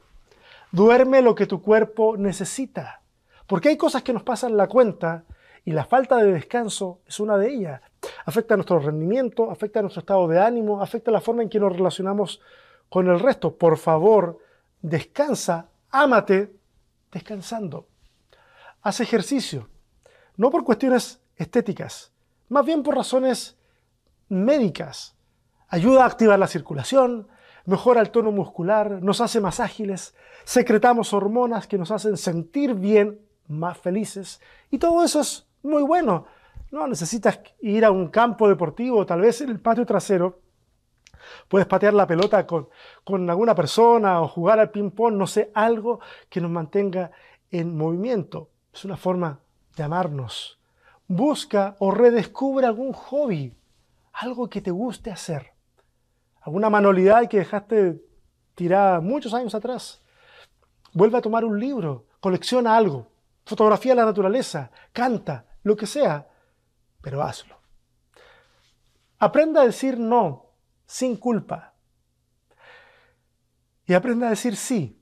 Duerme 0.72 1.22
lo 1.22 1.34
que 1.34 1.46
tu 1.46 1.62
cuerpo 1.62 2.18
necesita. 2.18 3.00
Porque 3.46 3.70
hay 3.70 3.78
cosas 3.78 4.02
que 4.02 4.12
nos 4.12 4.24
pasan 4.24 4.58
la 4.58 4.68
cuenta 4.68 5.24
y 5.64 5.72
la 5.72 5.86
falta 5.86 6.18
de 6.18 6.34
descanso 6.34 7.00
es 7.06 7.18
una 7.18 7.38
de 7.38 7.48
ellas. 7.48 7.80
Afecta 8.26 8.56
nuestro 8.56 8.78
rendimiento, 8.78 9.50
afecta 9.50 9.80
nuestro 9.80 10.00
estado 10.00 10.28
de 10.28 10.38
ánimo, 10.38 10.82
afecta 10.82 11.10
la 11.10 11.22
forma 11.22 11.42
en 11.42 11.48
que 11.48 11.58
nos 11.58 11.74
relacionamos 11.74 12.42
con 12.90 13.08
el 13.08 13.20
resto. 13.20 13.56
Por 13.56 13.78
favor, 13.78 14.50
descansa, 14.82 15.70
ámate 15.90 16.54
descansando. 17.12 17.87
Haz 18.82 19.00
ejercicio, 19.00 19.68
no 20.37 20.50
por 20.50 20.64
cuestiones 20.64 21.20
estéticas, 21.37 22.12
más 22.49 22.64
bien 22.64 22.82
por 22.82 22.96
razones 22.96 23.58
médicas. 24.28 25.16
Ayuda 25.68 26.04
a 26.04 26.06
activar 26.06 26.38
la 26.38 26.46
circulación, 26.46 27.28
mejora 27.66 28.00
el 28.00 28.10
tono 28.10 28.32
muscular, 28.32 29.02
nos 29.02 29.20
hace 29.20 29.40
más 29.40 29.60
ágiles, 29.60 30.14
secretamos 30.44 31.12
hormonas 31.12 31.66
que 31.66 31.78
nos 31.78 31.90
hacen 31.90 32.16
sentir 32.16 32.75
bien, 32.75 33.20
más 33.49 33.78
felices, 33.78 34.40
y 34.70 34.78
todo 34.78 35.04
eso 35.04 35.20
es 35.20 35.46
muy 35.62 35.82
bueno. 35.82 36.26
No 36.70 36.87
necesitas 36.87 37.40
ir 37.60 37.84
a 37.84 37.90
un 37.90 38.08
campo 38.08 38.49
deportivo, 38.49 39.04
tal 39.04 39.22
vez 39.22 39.40
en 39.40 39.50
el 39.50 39.60
patio 39.60 39.84
trasero, 39.84 40.40
puedes 41.49 41.66
patear 41.66 41.94
la 41.94 42.06
pelota 42.06 42.46
con, 42.46 42.68
con 43.04 43.28
alguna 43.28 43.54
persona 43.54 44.20
o 44.20 44.28
jugar 44.28 44.58
al 44.60 44.70
ping-pong, 44.70 45.14
no 45.14 45.26
sé, 45.26 45.50
algo 45.54 46.00
que 46.28 46.40
nos 46.40 46.50
mantenga 46.50 47.10
en 47.50 47.76
movimiento. 47.76 48.50
Es 48.72 48.84
una 48.84 48.96
forma 48.96 49.40
de 49.76 49.82
amarnos. 49.82 50.58
Busca 51.06 51.76
o 51.78 51.90
redescubre 51.90 52.66
algún 52.66 52.92
hobby, 52.92 53.56
algo 54.12 54.49
que 54.49 54.60
te 54.60 54.70
guste 54.70 55.10
hacer 55.10 55.52
alguna 56.40 56.70
manualidad 56.70 57.28
que 57.28 57.38
dejaste 57.38 58.02
tirada 58.54 59.00
muchos 59.00 59.34
años 59.34 59.54
atrás. 59.54 60.02
Vuelve 60.92 61.18
a 61.18 61.20
tomar 61.20 61.44
un 61.44 61.58
libro, 61.58 62.06
colecciona 62.20 62.76
algo, 62.76 63.10
fotografía 63.44 63.94
la 63.94 64.04
naturaleza, 64.04 64.70
canta, 64.92 65.46
lo 65.62 65.76
que 65.76 65.87
sea, 65.87 66.28
pero 67.00 67.22
hazlo. 67.22 67.56
Aprenda 69.18 69.62
a 69.62 69.66
decir 69.66 69.99
no 69.99 70.50
sin 70.90 71.14
culpa. 71.16 71.73
Y 73.87 73.94
aprenda 73.94 74.26
a 74.26 74.30
decir 74.30 74.56
sí 74.56 75.00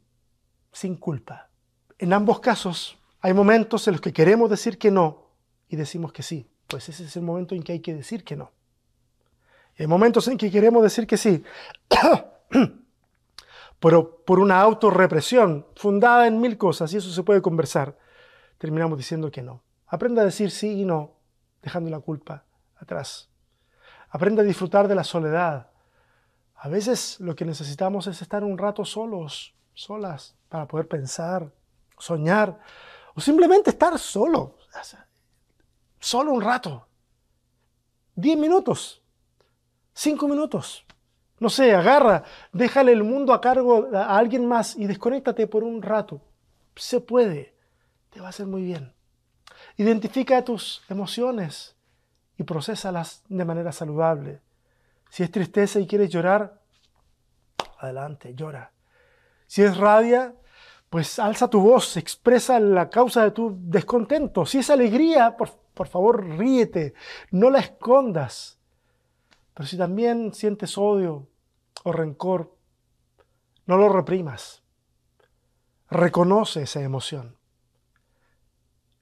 sin 0.71 0.97
culpa. 0.97 1.49
En 1.97 2.13
ambos 2.13 2.41
casos 2.41 2.99
hay 3.21 3.33
momentos 3.33 3.89
en 3.89 3.93
los 3.93 4.03
que 4.03 4.13
queremos 4.13 4.51
decir 4.51 4.77
que 4.77 4.91
no 4.91 5.31
y 5.67 5.77
decimos 5.77 6.13
que 6.13 6.23
sí. 6.23 6.47
Pues 6.67 6.91
ese 6.91 7.05
es 7.05 7.17
el 7.17 7.23
momento 7.23 7.55
en 7.55 7.63
que 7.63 7.73
hay 7.73 7.81
que 7.81 7.95
decir 7.95 8.23
que 8.23 8.37
no. 8.37 8.53
Hay 9.79 9.87
momentos 9.87 10.29
en 10.29 10.37
que 10.37 10.51
queremos 10.51 10.83
decir 10.83 11.07
que 11.07 11.17
sí, 11.17 11.43
pero 13.81 14.25
por 14.27 14.41
una 14.41 14.61
autorrepresión 14.61 15.67
fundada 15.75 16.27
en 16.27 16.39
mil 16.41 16.59
cosas, 16.59 16.93
y 16.93 16.99
eso 16.99 17.11
se 17.11 17.23
puede 17.23 17.41
conversar, 17.41 17.97
terminamos 18.59 18.99
diciendo 18.99 19.31
que 19.31 19.41
no. 19.41 19.63
Aprenda 19.87 20.21
a 20.21 20.27
decir 20.27 20.51
sí 20.51 20.81
y 20.81 20.85
no, 20.85 21.15
dejando 21.63 21.89
la 21.89 22.01
culpa 22.01 22.45
atrás. 22.77 23.31
Aprenda 24.11 24.43
a 24.43 24.45
disfrutar 24.45 24.89
de 24.89 24.95
la 24.95 25.05
soledad. 25.05 25.71
A 26.61 26.69
veces 26.69 27.21
lo 27.21 27.37
que 27.37 27.45
necesitamos 27.45 28.09
es 28.09 28.21
estar 28.21 28.43
un 28.43 28.59
rato 28.59 28.85
solos, 28.85 29.55
solas, 29.75 30.35
para 30.49 30.67
poder 30.67 30.89
pensar, 30.89 31.53
soñar, 31.97 32.59
o 33.15 33.21
simplemente 33.21 33.71
estar 33.71 33.97
solo, 33.99 34.57
solo 36.01 36.33
un 36.33 36.41
rato. 36.41 36.89
Diez 38.17 38.37
minutos, 38.37 39.01
cinco 39.93 40.27
minutos. 40.27 40.85
No 41.39 41.49
sé, 41.49 41.73
agarra, 41.73 42.25
déjale 42.53 42.91
el 42.91 43.05
mundo 43.05 43.33
a 43.33 43.41
cargo 43.41 43.89
a 43.95 44.19
alguien 44.19 44.45
más 44.47 44.75
y 44.75 44.89
desconéctate 44.89 45.47
por 45.47 45.63
un 45.63 45.81
rato. 45.81 46.21
Se 46.75 47.01
puede, 47.01 47.55
te 48.11 48.19
va 48.19 48.27
a 48.27 48.31
hacer 48.31 48.47
muy 48.47 48.63
bien. 48.63 48.93
Identifica 49.77 50.45
tus 50.45 50.83
emociones 50.89 51.77
y 52.37 52.43
procesalas 52.43 53.23
de 53.29 53.45
manera 53.45 53.71
saludable. 53.71 54.41
Si 55.11 55.23
es 55.23 55.31
tristeza 55.31 55.81
y 55.81 55.87
quieres 55.87 56.11
llorar, 56.11 56.61
adelante, 57.79 58.35
llora. 58.35 58.73
Si 59.47 59.63
es 59.63 59.77
rabia, 59.77 60.35
pues 60.91 61.19
alza 61.19 61.49
tu 61.49 61.61
voz, 61.61 61.97
expresa 61.97 62.61
la 62.61 62.89
causa 62.91 63.25
de 63.25 63.31
tu 63.31 63.57
descontento. 63.59 64.47
Si 64.47 64.59
es 64.59 64.71
alegría, 64.71 65.37
por, 65.37 65.51
por 65.75 65.87
favor, 65.87 66.25
ríete, 66.25 66.95
no 67.31 67.51
la 67.51 67.61
escondas. 67.61 68.59
Pero 69.55 69.67
si 69.67 69.77
también 69.77 70.33
sientes 70.35 70.79
odio 70.79 71.27
o 71.85 71.93
rencor, 71.93 72.55
no 73.67 73.77
lo 73.77 73.89
reprimas. 73.89 74.63
Reconoce 75.91 76.63
esa 76.63 76.81
emoción 76.83 77.37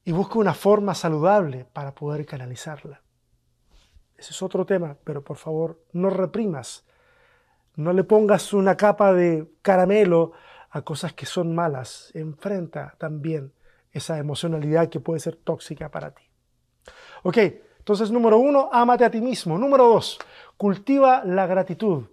y 0.05 0.13
busca 0.13 0.39
una 0.39 0.55
forma 0.55 0.95
saludable 0.95 1.65
para 1.65 1.95
poder 1.95 2.25
canalizarla. 2.27 3.03
Ese 4.19 4.31
es 4.31 4.43
otro 4.43 4.65
tema, 4.65 4.97
pero 5.05 5.23
por 5.23 5.37
favor, 5.37 5.81
no 5.93 6.11
reprimas. 6.11 6.85
No 7.75 7.93
le 7.93 8.05
pongas 8.05 8.53
una 8.53 8.77
capa 8.77 9.13
de 9.13 9.47
caramelo 9.63 10.33
a 10.71 10.83
cosas 10.83 11.13
que 11.13 11.27
son 11.27 11.55
malas. 11.55 12.11
Enfrenta 12.15 12.95
también 12.99 13.53
esa 13.93 14.19
emocionalidad 14.19 14.89
que 14.89 15.01
puede 15.01 15.21
ser 15.21 15.37
tóxica 15.37 15.91
para 15.91 16.13
ti. 16.13 16.23
Ok, 17.23 17.39
entonces 17.79 18.11
número 18.11 18.39
uno, 18.39 18.71
ámate 18.73 19.05
a 19.05 19.11
ti 19.11 19.21
mismo. 19.21 19.59
Número 19.59 19.87
dos, 19.87 20.19
cultiva 20.57 21.23
la 21.25 21.47
gratitud. 21.47 22.05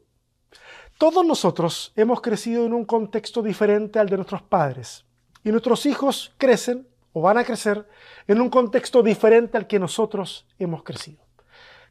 Todos 0.98 1.26
nosotros 1.26 1.92
hemos 1.96 2.22
crecido 2.22 2.66
en 2.66 2.74
un 2.74 2.86
contexto 2.86 3.42
diferente 3.42 4.00
al 4.00 4.10
de 4.10 4.18
nuestros 4.18 4.42
padres 4.42 5.06
y 5.44 5.52
nuestros 5.52 5.86
hijos 5.86 6.34
crecen 6.38 6.88
o 7.12 7.22
van 7.22 7.38
a 7.38 7.44
crecer 7.44 7.88
en 8.28 8.42
un 8.42 8.50
contexto 8.50 9.04
diferente 9.04 9.58
al 9.58 9.68
que 9.68 9.80
nosotros 9.80 10.48
hemos 10.60 10.84
crecido. 10.84 11.24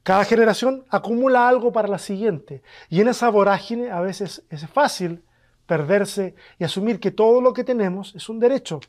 Cada 0.02 0.25
generación 0.25 0.85
acumula 0.90 1.49
algo 1.49 1.73
para 1.73 1.87
la 1.87 1.99
siguiente 1.99 2.62
y 2.88 3.00
en 3.00 3.09
esa 3.09 3.30
vorágine 3.30 3.90
a 3.90 4.00
veces 4.00 4.42
es 4.50 4.68
fácil 4.68 5.25
perderse 5.66 6.35
y 6.59 6.64
asumir 6.64 6.99
que 6.99 7.12
todo 7.12 7.40
lo 7.40 7.52
que 7.52 7.62
tenemos 7.62 8.14
es 8.16 8.28
un 8.28 8.40
derecho, 8.40 8.80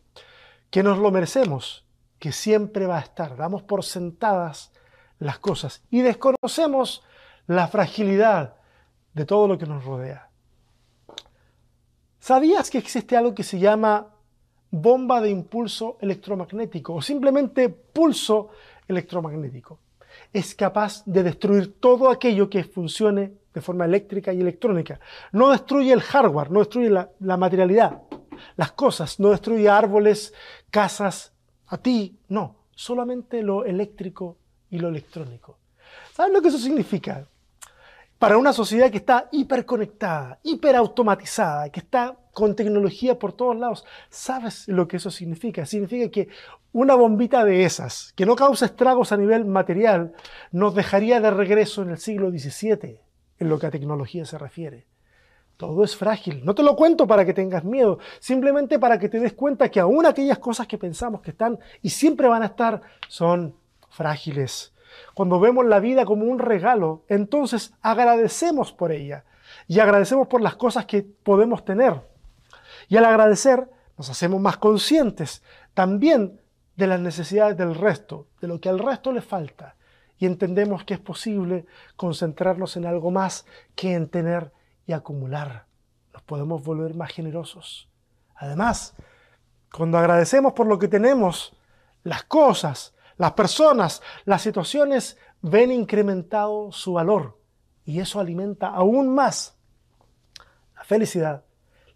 que 0.71 0.81
nos 0.81 0.97
lo 0.97 1.11
merecemos, 1.11 1.85
que 2.17 2.31
siempre 2.31 2.87
va 2.87 2.97
a 2.97 3.01
estar. 3.01 3.37
Damos 3.37 3.61
por 3.61 3.83
sentadas 3.83 4.71
las 5.19 5.37
cosas 5.37 5.83
y 5.91 6.01
desconocemos 6.01 7.03
la 7.45 7.67
fragilidad 7.67 8.55
de 9.13 9.25
todo 9.25 9.47
lo 9.47 9.57
que 9.59 9.67
nos 9.67 9.85
rodea. 9.85 10.29
¿Sabías 12.19 12.71
que 12.71 12.79
existe 12.79 13.15
algo 13.15 13.35
que 13.35 13.43
se 13.43 13.59
llama 13.59 14.15
bomba 14.71 15.21
de 15.21 15.29
impulso 15.29 15.97
electromagnético 16.01 16.95
o 16.95 17.01
simplemente 17.01 17.69
pulso 17.69 18.49
electromagnético? 18.87 19.82
Es 20.33 20.55
capaz 20.55 21.03
de 21.05 21.23
destruir 21.23 21.79
todo 21.79 22.09
aquello 22.09 22.49
que 22.49 22.63
funcione 22.63 23.33
de 23.53 23.61
forma 23.61 23.85
eléctrica 23.85 24.33
y 24.33 24.41
electrónica. 24.41 24.99
No 25.31 25.51
destruye 25.51 25.93
el 25.93 26.01
hardware, 26.01 26.49
no 26.49 26.59
destruye 26.59 26.89
la, 26.89 27.37
materialidad, 27.37 28.01
las 28.55 28.71
cosas, 28.71 29.19
no 29.19 29.29
destruye 29.29 29.69
árboles, 29.69 30.33
casas, 30.71 31.33
a 31.67 31.77
ti, 31.77 32.17
no, 32.27 32.65
solamente 32.71 33.43
lo 33.43 33.63
eléctrico 33.63 34.37
y 34.71 34.79
lo 34.79 34.89
electrónico. 34.89 35.59
¿Sabes 36.13 36.33
lo 36.33 36.41
que 36.41 36.47
eso 36.47 36.57
significa? 36.57 37.27
Para 38.23 38.37
una 38.37 38.53
sociedad 38.53 38.89
que 38.89 38.99
está 38.99 39.27
hiperconectada, 39.33 40.39
hiperautomatizada, 40.43 41.69
que 41.69 41.81
está 41.81 42.15
con 42.31 42.55
tecnología 42.55 43.19
por 43.19 43.33
todos 43.33 43.57
lados, 43.57 43.83
¿sabes 44.09 44.65
lo 44.69 44.87
que 44.87 44.95
eso 44.95 45.11
significa? 45.11 45.65
Significa 45.65 46.09
que 46.09 46.29
una 46.71 46.95
bombita 46.95 47.43
de 47.43 47.65
esas, 47.65 48.13
que 48.15 48.25
no 48.25 48.37
causa 48.37 48.67
estragos 48.67 49.11
a 49.11 49.17
nivel 49.17 49.43
material, 49.43 50.13
nos 50.53 50.73
dejaría 50.73 51.19
de 51.19 51.31
regreso 51.31 51.81
en 51.81 51.89
el 51.89 51.97
siglo 51.97 52.31
XVII, 52.31 53.01
en 53.39 53.49
lo 53.49 53.59
que 53.59 53.67
a 53.67 53.71
tecnología 53.71 54.23
se 54.23 54.37
refiere. 54.37 54.87
Todo 55.57 55.83
es 55.83 55.93
frágil. 55.93 56.45
No 56.45 56.55
te 56.55 56.63
lo 56.63 56.77
cuento 56.77 57.05
para 57.05 57.25
que 57.25 57.33
tengas 57.33 57.65
miedo, 57.65 57.99
simplemente 58.21 58.79
para 58.79 58.97
que 58.97 59.09
te 59.09 59.19
des 59.19 59.33
cuenta 59.33 59.69
que 59.69 59.81
aún 59.81 60.05
aquellas 60.05 60.39
cosas 60.39 60.65
que 60.65 60.77
pensamos 60.77 61.19
que 61.19 61.31
están 61.31 61.59
y 61.81 61.89
siempre 61.89 62.29
van 62.29 62.43
a 62.43 62.45
estar 62.45 62.83
son 63.09 63.53
frágiles. 63.89 64.72
Cuando 65.13 65.39
vemos 65.39 65.65
la 65.65 65.79
vida 65.79 66.05
como 66.05 66.25
un 66.25 66.39
regalo, 66.39 67.03
entonces 67.07 67.73
agradecemos 67.81 68.71
por 68.71 68.91
ella 68.91 69.25
y 69.67 69.79
agradecemos 69.79 70.27
por 70.27 70.41
las 70.41 70.55
cosas 70.55 70.85
que 70.85 71.03
podemos 71.03 71.65
tener. 71.65 72.01
Y 72.87 72.97
al 72.97 73.05
agradecer, 73.05 73.69
nos 73.97 74.09
hacemos 74.09 74.41
más 74.41 74.57
conscientes 74.57 75.43
también 75.73 76.41
de 76.75 76.87
las 76.87 76.99
necesidades 76.99 77.57
del 77.57 77.75
resto, 77.75 78.27
de 78.41 78.47
lo 78.47 78.59
que 78.59 78.69
al 78.69 78.79
resto 78.79 79.11
le 79.11 79.21
falta. 79.21 79.75
Y 80.17 80.25
entendemos 80.25 80.83
que 80.83 80.93
es 80.93 80.99
posible 80.99 81.65
concentrarnos 81.95 82.77
en 82.77 82.85
algo 82.85 83.11
más 83.11 83.45
que 83.75 83.93
en 83.93 84.09
tener 84.09 84.51
y 84.85 84.93
acumular. 84.93 85.65
Nos 86.13 86.21
podemos 86.23 86.63
volver 86.63 86.95
más 86.95 87.11
generosos. 87.11 87.89
Además, 88.35 88.95
cuando 89.71 89.97
agradecemos 89.97 90.53
por 90.53 90.67
lo 90.67 90.77
que 90.79 90.87
tenemos, 90.87 91.55
las 92.03 92.23
cosas, 92.23 92.93
las 93.17 93.33
personas, 93.33 94.01
las 94.25 94.41
situaciones 94.41 95.17
ven 95.41 95.71
incrementado 95.71 96.71
su 96.71 96.93
valor 96.93 97.39
y 97.85 97.99
eso 97.99 98.19
alimenta 98.19 98.67
aún 98.67 99.13
más 99.13 99.57
la 100.75 100.83
felicidad, 100.83 101.43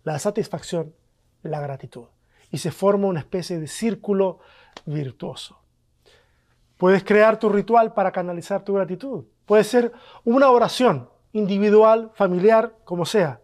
la 0.03 0.19
satisfacción, 0.19 0.93
la 1.43 1.59
gratitud. 1.59 2.05
Y 2.51 2.59
se 2.59 2.71
forma 2.71 3.07
una 3.07 3.19
especie 3.19 3.59
de 3.59 3.67
círculo 3.67 4.39
virtuoso. 4.85 5.59
Puedes 6.77 7.03
crear 7.03 7.39
tu 7.39 7.49
ritual 7.49 7.93
para 7.93 8.11
canalizar 8.11 8.63
tu 8.63 8.75
gratitud. 8.75 9.25
Puede 9.45 9.63
ser 9.63 9.91
una 10.23 10.49
oración 10.49 11.09
individual, 11.33 12.11
familiar, 12.13 12.75
como 12.83 13.05
sea, 13.05 13.41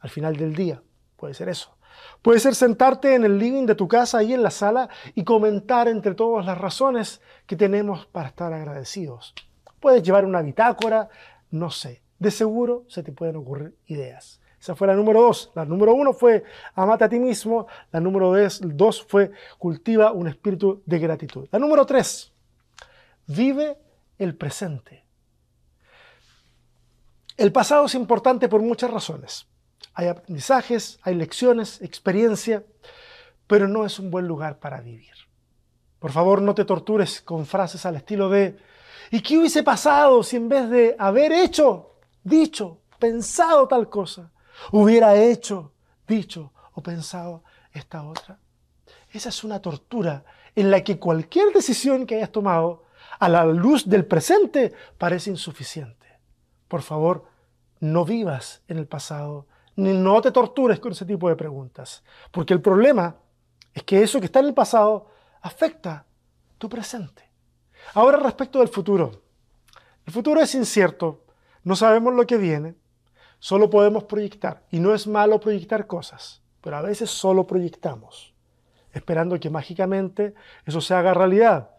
al 0.00 0.10
final 0.10 0.36
del 0.36 0.54
día. 0.54 0.82
Puede 1.16 1.34
ser 1.34 1.48
eso. 1.48 1.76
Puede 2.24 2.40
ser 2.40 2.54
sentarte 2.54 3.14
en 3.14 3.24
el 3.24 3.38
living 3.38 3.66
de 3.66 3.74
tu 3.74 3.86
casa, 3.86 4.16
ahí 4.16 4.32
en 4.32 4.42
la 4.42 4.50
sala, 4.50 4.88
y 5.14 5.24
comentar 5.24 5.88
entre 5.88 6.14
todos 6.14 6.46
las 6.46 6.56
razones 6.56 7.20
que 7.46 7.54
tenemos 7.54 8.06
para 8.06 8.28
estar 8.28 8.50
agradecidos. 8.50 9.34
Puedes 9.78 10.02
llevar 10.02 10.24
una 10.24 10.40
bitácora, 10.40 11.10
no 11.50 11.70
sé. 11.70 12.00
De 12.18 12.30
seguro 12.30 12.86
se 12.88 13.02
te 13.02 13.12
pueden 13.12 13.36
ocurrir 13.36 13.76
ideas. 13.88 14.40
Esa 14.58 14.74
fue 14.74 14.86
la 14.86 14.94
número 14.94 15.20
dos. 15.20 15.52
La 15.54 15.66
número 15.66 15.92
uno 15.92 16.14
fue 16.14 16.44
amate 16.74 17.04
a 17.04 17.10
ti 17.10 17.18
mismo. 17.18 17.66
La 17.92 18.00
número 18.00 18.32
dos 18.62 19.04
fue 19.06 19.30
cultiva 19.58 20.12
un 20.12 20.26
espíritu 20.26 20.82
de 20.86 20.98
gratitud. 20.98 21.46
La 21.52 21.58
número 21.58 21.84
tres, 21.84 22.32
vive 23.26 23.76
el 24.16 24.34
presente. 24.34 25.04
El 27.36 27.52
pasado 27.52 27.84
es 27.84 27.94
importante 27.94 28.48
por 28.48 28.62
muchas 28.62 28.90
razones. 28.90 29.46
Hay 29.94 30.08
aprendizajes, 30.08 30.98
hay 31.02 31.14
lecciones, 31.14 31.80
experiencia, 31.80 32.64
pero 33.46 33.68
no 33.68 33.86
es 33.86 33.98
un 33.98 34.10
buen 34.10 34.26
lugar 34.26 34.58
para 34.58 34.80
vivir. 34.80 35.12
Por 35.98 36.12
favor, 36.12 36.42
no 36.42 36.54
te 36.54 36.64
tortures 36.64 37.20
con 37.20 37.46
frases 37.46 37.86
al 37.86 37.96
estilo 37.96 38.28
de 38.28 38.58
¿y 39.10 39.20
qué 39.20 39.38
hubiese 39.38 39.62
pasado 39.62 40.22
si 40.22 40.36
en 40.36 40.48
vez 40.48 40.68
de 40.68 40.96
haber 40.98 41.32
hecho, 41.32 41.94
dicho, 42.22 42.80
pensado 42.98 43.68
tal 43.68 43.88
cosa, 43.88 44.32
hubiera 44.72 45.14
hecho, 45.16 45.72
dicho 46.06 46.52
o 46.72 46.82
pensado 46.82 47.44
esta 47.72 48.04
otra? 48.04 48.38
Esa 49.10 49.28
es 49.28 49.44
una 49.44 49.62
tortura 49.62 50.24
en 50.56 50.70
la 50.70 50.82
que 50.82 50.98
cualquier 50.98 51.52
decisión 51.52 52.06
que 52.06 52.16
hayas 52.16 52.32
tomado 52.32 52.84
a 53.18 53.28
la 53.28 53.44
luz 53.44 53.88
del 53.88 54.04
presente 54.04 54.72
parece 54.98 55.30
insuficiente. 55.30 56.06
Por 56.68 56.82
favor, 56.82 57.24
no 57.80 58.04
vivas 58.04 58.62
en 58.68 58.78
el 58.78 58.86
pasado, 58.86 59.46
no 59.76 60.20
te 60.20 60.30
tortures 60.30 60.80
con 60.80 60.92
ese 60.92 61.04
tipo 61.04 61.28
de 61.28 61.36
preguntas, 61.36 62.02
porque 62.30 62.54
el 62.54 62.60
problema 62.60 63.16
es 63.72 63.82
que 63.82 64.02
eso 64.02 64.20
que 64.20 64.26
está 64.26 64.40
en 64.40 64.46
el 64.46 64.54
pasado 64.54 65.08
afecta 65.42 66.06
tu 66.58 66.68
presente. 66.68 67.28
Ahora 67.94 68.18
respecto 68.18 68.60
del 68.60 68.68
futuro. 68.68 69.22
El 70.06 70.12
futuro 70.12 70.40
es 70.40 70.54
incierto, 70.54 71.20
No 71.66 71.76
sabemos 71.76 72.12
lo 72.12 72.26
que 72.26 72.36
viene, 72.36 72.74
solo 73.38 73.70
podemos 73.70 74.04
proyectar. 74.04 74.64
Y 74.70 74.80
no 74.80 74.94
es 74.94 75.06
malo 75.06 75.40
proyectar 75.40 75.86
cosas, 75.86 76.42
pero 76.60 76.76
a 76.76 76.82
veces 76.82 77.10
solo 77.10 77.46
proyectamos, 77.46 78.34
esperando 78.92 79.40
que 79.40 79.48
mágicamente 79.48 80.34
eso 80.66 80.82
se 80.82 80.94
haga 80.94 81.14
realidad. 81.14 81.70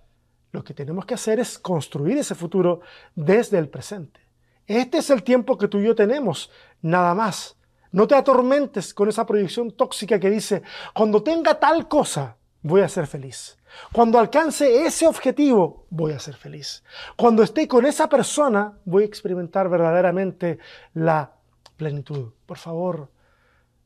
Lo 0.52 0.64
que 0.64 0.74
tenemos 0.74 1.06
que 1.06 1.14
hacer 1.14 1.40
es 1.40 1.60
construir 1.60 2.18
ese 2.18 2.34
futuro 2.34 2.82
desde 3.14 3.60
el 3.60 3.70
presente. 3.70 4.22
Este 4.66 4.98
es 4.98 5.12
el 5.12 5.22
tiempo 5.22 5.58
que 5.58 5.68
tú 5.68 5.78
y 5.80 5.86
yo 5.86 5.94
tenemos, 5.94 6.50
nada 6.82 7.14
más. 7.14 7.58
No 7.96 8.08
te 8.08 8.16
atormentes 8.16 8.94
con 8.94 9.08
esa 9.08 9.26
proyección 9.26 9.72
tóxica 9.72 10.20
que 10.20 10.30
dice, 10.30 10.64
cuando 10.94 11.24
tenga 11.24 11.58
tal 11.58 11.88
cosa, 11.88 12.36
voy 12.62 12.82
a 12.82 12.90
ser 12.90 13.08
feliz. 13.08 13.58
Cuando 13.94 14.20
alcance 14.20 14.86
ese 14.86 15.08
objetivo, 15.08 15.86
voy 15.92 16.12
a 16.12 16.20
ser 16.20 16.36
feliz. 16.36 16.84
Cuando 17.16 17.42
esté 17.42 17.70
con 17.70 17.86
esa 17.86 18.10
persona, 18.10 18.78
voy 18.84 19.04
a 19.04 19.06
experimentar 19.06 19.70
verdaderamente 19.70 20.60
la 20.94 21.38
plenitud. 21.78 22.34
Por 22.46 22.58
favor, 22.58 23.12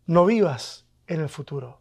no 0.08 0.26
vivas 0.26 0.88
en 1.06 1.22
el 1.22 1.30
futuro. 1.30 1.80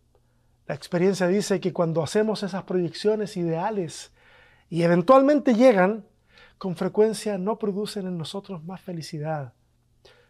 La 0.67 0.75
experiencia 0.75 1.29
dice 1.29 1.61
que 1.61 1.73
cuando 1.73 2.03
hacemos 2.03 2.43
esas 2.43 2.65
proyecciones 2.65 3.39
ideales 3.39 4.13
y 4.69 4.83
eventualmente 4.83 5.55
llegan, 5.55 6.05
con 6.59 6.77
frecuencia 6.77 7.39
no 7.39 7.59
producen 7.59 8.07
en 8.07 8.19
nosotros 8.19 8.63
más 8.65 8.83
felicidad, 8.83 9.55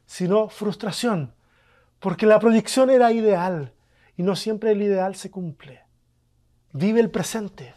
sino 0.07 0.49
frustración, 0.49 1.35
porque 2.01 2.27
la 2.27 2.39
proyección 2.39 2.91
era 2.91 3.13
ideal 3.13 3.73
y 4.17 4.23
no 4.23 4.37
siempre 4.37 4.73
el 4.73 4.83
ideal 4.83 5.15
se 5.15 5.31
cumple. 5.31 5.83
Vive 6.73 7.01
el 7.01 7.11
presente. 7.11 7.75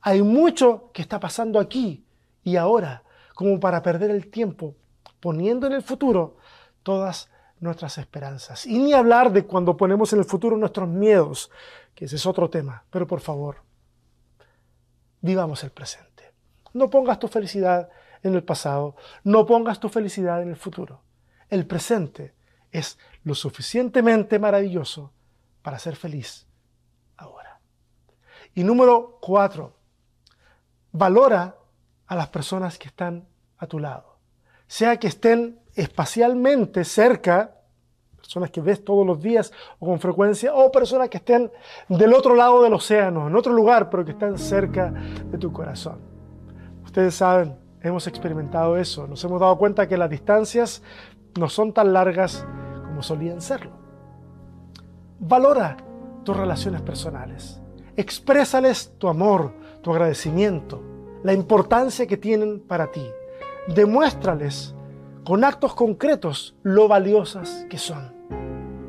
Hay 0.00 0.22
mucho 0.22 0.90
que 0.92 1.02
está 1.02 1.20
pasando 1.20 1.58
aquí 1.58 2.04
y 2.42 2.56
ahora, 2.56 3.02
como 3.34 3.58
para 3.58 3.82
perder 3.82 4.10
el 4.10 4.30
tiempo 4.30 4.74
poniendo 5.20 5.66
en 5.66 5.72
el 5.72 5.82
futuro 5.82 6.36
todas 6.82 7.30
nuestras 7.60 7.96
esperanzas. 7.98 8.66
Y 8.66 8.78
ni 8.78 8.92
hablar 8.92 9.32
de 9.32 9.46
cuando 9.46 9.76
ponemos 9.76 10.12
en 10.12 10.18
el 10.18 10.24
futuro 10.26 10.56
nuestros 10.56 10.88
miedos, 10.88 11.50
que 11.94 12.04
ese 12.04 12.16
es 12.16 12.26
otro 12.26 12.50
tema. 12.50 12.84
Pero 12.90 13.06
por 13.06 13.20
favor, 13.20 13.62
vivamos 15.22 15.64
el 15.64 15.70
presente. 15.70 16.32
No 16.74 16.90
pongas 16.90 17.18
tu 17.18 17.28
felicidad 17.28 17.88
en 18.22 18.34
el 18.34 18.44
pasado, 18.44 18.96
no 19.22 19.46
pongas 19.46 19.80
tu 19.80 19.88
felicidad 19.88 20.42
en 20.42 20.48
el 20.50 20.56
futuro. 20.56 21.00
El 21.48 21.66
presente 21.66 22.34
es 22.74 22.98
lo 23.22 23.34
suficientemente 23.34 24.38
maravilloso 24.40 25.12
para 25.62 25.78
ser 25.78 25.94
feliz 25.94 26.46
ahora. 27.16 27.60
Y 28.52 28.64
número 28.64 29.18
cuatro, 29.22 29.76
valora 30.90 31.56
a 32.06 32.16
las 32.16 32.28
personas 32.28 32.76
que 32.76 32.88
están 32.88 33.26
a 33.58 33.66
tu 33.68 33.78
lado. 33.78 34.16
Sea 34.66 34.98
que 34.98 35.06
estén 35.06 35.60
espacialmente 35.74 36.84
cerca, 36.84 37.54
personas 38.16 38.50
que 38.50 38.60
ves 38.60 38.84
todos 38.84 39.06
los 39.06 39.22
días 39.22 39.52
o 39.78 39.86
con 39.86 40.00
frecuencia, 40.00 40.52
o 40.52 40.72
personas 40.72 41.08
que 41.08 41.18
estén 41.18 41.52
del 41.88 42.12
otro 42.12 42.34
lado 42.34 42.60
del 42.60 42.74
océano, 42.74 43.28
en 43.28 43.36
otro 43.36 43.52
lugar, 43.52 43.88
pero 43.88 44.04
que 44.04 44.10
están 44.10 44.36
cerca 44.36 44.90
de 44.90 45.38
tu 45.38 45.52
corazón. 45.52 46.00
Ustedes 46.84 47.14
saben, 47.14 47.56
hemos 47.80 48.08
experimentado 48.08 48.76
eso, 48.76 49.06
nos 49.06 49.22
hemos 49.22 49.40
dado 49.40 49.56
cuenta 49.58 49.86
que 49.86 49.96
las 49.96 50.10
distancias 50.10 50.82
no 51.38 51.48
son 51.48 51.72
tan 51.72 51.92
largas 51.92 52.44
solían 53.02 53.40
serlo. 53.40 53.72
Valora 55.20 55.76
tus 56.24 56.36
relaciones 56.36 56.82
personales, 56.82 57.60
exprésales 57.96 58.94
tu 58.98 59.08
amor, 59.08 59.52
tu 59.82 59.92
agradecimiento, 59.92 60.82
la 61.22 61.32
importancia 61.32 62.06
que 62.06 62.16
tienen 62.16 62.60
para 62.60 62.90
ti. 62.90 63.06
Demuéstrales 63.68 64.74
con 65.24 65.44
actos 65.44 65.74
concretos 65.74 66.54
lo 66.62 66.88
valiosas 66.88 67.66
que 67.70 67.78
son. 67.78 68.12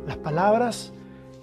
Las 0.05 0.17
palabras 0.17 0.93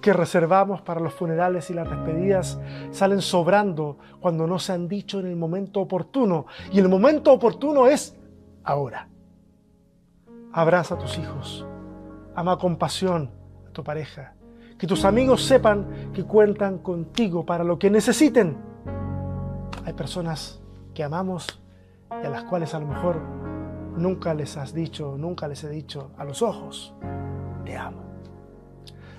que 0.03 0.13
reservamos 0.13 0.83
para 0.83 1.01
los 1.01 1.15
funerales 1.15 1.71
y 1.71 1.75
las 1.75 1.89
despedidas 1.89 2.61
salen 2.91 3.23
sobrando 3.23 3.97
cuando 4.21 4.47
no 4.47 4.59
se 4.59 4.73
han 4.73 4.89
dicho 4.89 5.21
en 5.21 5.27
el 5.27 5.37
momento 5.37 5.81
oportuno. 5.81 6.47
Y 6.73 6.81
el 6.81 6.89
momento 6.89 7.33
oportuno 7.33 7.87
es 7.87 8.15
ahora. 8.65 9.09
Abraza 10.53 10.97
a 10.97 10.99
tus 10.99 11.17
hijos. 11.17 11.65
Ama 12.35 12.59
con 12.59 12.77
pasión 12.77 13.31
a 13.69 13.73
tu 13.73 13.83
pareja. 13.83 14.35
Que 14.79 14.87
tus 14.87 15.05
amigos 15.05 15.45
sepan 15.45 16.13
que 16.13 16.25
cuentan 16.25 16.79
contigo 16.79 17.45
para 17.45 17.65
lo 17.65 17.79
que 17.79 17.91
necesiten. 17.91 18.57
Hay 19.85 19.93
personas 19.93 20.61
que 20.95 21.05
amamos 21.05 21.47
y 22.11 22.27
a 22.27 22.31
las 22.31 22.45
cuales 22.45 22.75
a 22.75 22.81
lo 22.81 22.87
mejor 22.87 23.21
nunca 23.97 24.35
les 24.35 24.57
has 24.57 24.75
dicho, 24.75 25.17
nunca 25.19 25.49
les 25.49 25.63
he 25.65 25.69
dicho 25.69 26.11
a 26.19 26.25
los 26.25 26.43
ojos, 26.43 26.95
te 27.65 27.77
amo. 27.77 28.03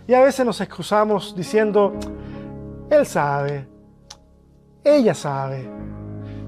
Y 0.08 0.14
a 0.14 0.22
veces 0.22 0.46
nos 0.46 0.60
excusamos 0.62 1.36
diciendo, 1.36 1.94
él 2.90 3.06
sabe, 3.06 3.68
ella 4.84 5.14
sabe. 5.14 5.70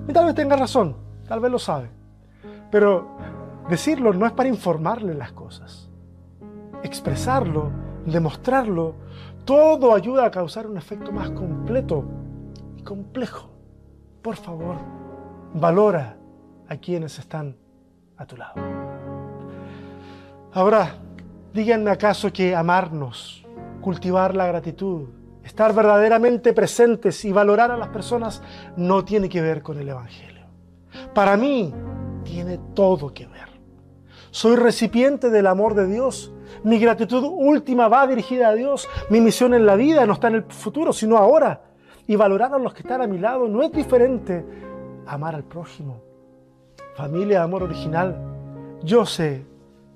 Y 0.07 0.13
tal 0.13 0.25
vez 0.25 0.35
tenga 0.35 0.55
razón, 0.55 0.95
tal 1.27 1.39
vez 1.39 1.51
lo 1.51 1.59
sabe. 1.59 1.89
Pero 2.69 3.17
decirlo 3.69 4.13
no 4.13 4.25
es 4.25 4.33
para 4.33 4.49
informarle 4.49 5.13
las 5.13 5.31
cosas. 5.31 5.84
Expresarlo, 6.83 7.71
demostrarlo, 8.05 8.95
todo 9.45 9.93
ayuda 9.93 10.25
a 10.25 10.31
causar 10.31 10.67
un 10.67 10.77
efecto 10.77 11.11
más 11.11 11.29
completo 11.31 12.03
y 12.77 12.83
complejo. 12.83 13.49
Por 14.21 14.35
favor, 14.35 14.77
valora 15.53 16.17
a 16.67 16.77
quienes 16.77 17.19
están 17.19 17.55
a 18.17 18.25
tu 18.25 18.37
lado. 18.37 18.55
Ahora, 20.53 20.95
díganme 21.53 21.91
acaso 21.91 22.31
que 22.31 22.55
amarnos, 22.55 23.45
cultivar 23.81 24.33
la 24.35 24.47
gratitud, 24.47 25.09
estar 25.43 25.73
verdaderamente 25.73 26.53
presentes 26.53 27.23
y 27.25 27.31
valorar 27.31 27.71
a 27.71 27.77
las 27.77 27.89
personas 27.89 28.41
no 28.77 29.05
tiene 29.05 29.29
que 29.29 29.41
ver 29.41 29.61
con 29.61 29.77
el 29.77 29.89
Evangelio. 29.89 30.45
Para 31.13 31.37
mí, 31.37 31.73
tiene 32.23 32.57
todo 32.73 33.13
que 33.13 33.27
ver. 33.27 33.49
Soy 34.31 34.55
recipiente 34.55 35.29
del 35.29 35.47
amor 35.47 35.75
de 35.75 35.87
Dios. 35.87 36.33
Mi 36.65 36.77
gratitud 36.79 37.23
última 37.23 37.87
va 37.87 38.05
dirigida 38.05 38.49
a 38.49 38.53
Dios. 38.53 38.87
Mi 39.09 39.21
misión 39.21 39.53
en 39.53 39.65
la 39.65 39.75
vida 39.75 40.05
no 40.05 40.13
está 40.13 40.27
en 40.27 40.35
el 40.35 40.43
futuro, 40.43 40.91
sino 40.91 41.17
ahora. 41.17 41.61
Y 42.07 42.15
valorar 42.15 42.53
a 42.53 42.59
los 42.59 42.73
que 42.73 42.81
están 42.81 43.01
a 43.01 43.07
mi 43.07 43.17
lado 43.17 43.47
no 43.47 43.63
es 43.63 43.71
diferente 43.71 44.45
amar 45.07 45.35
al 45.35 45.43
prójimo 45.43 46.05
familia 46.95 47.43
amor 47.43 47.61
original, 47.63 48.15
yo 48.81 49.05
sé 49.05 49.45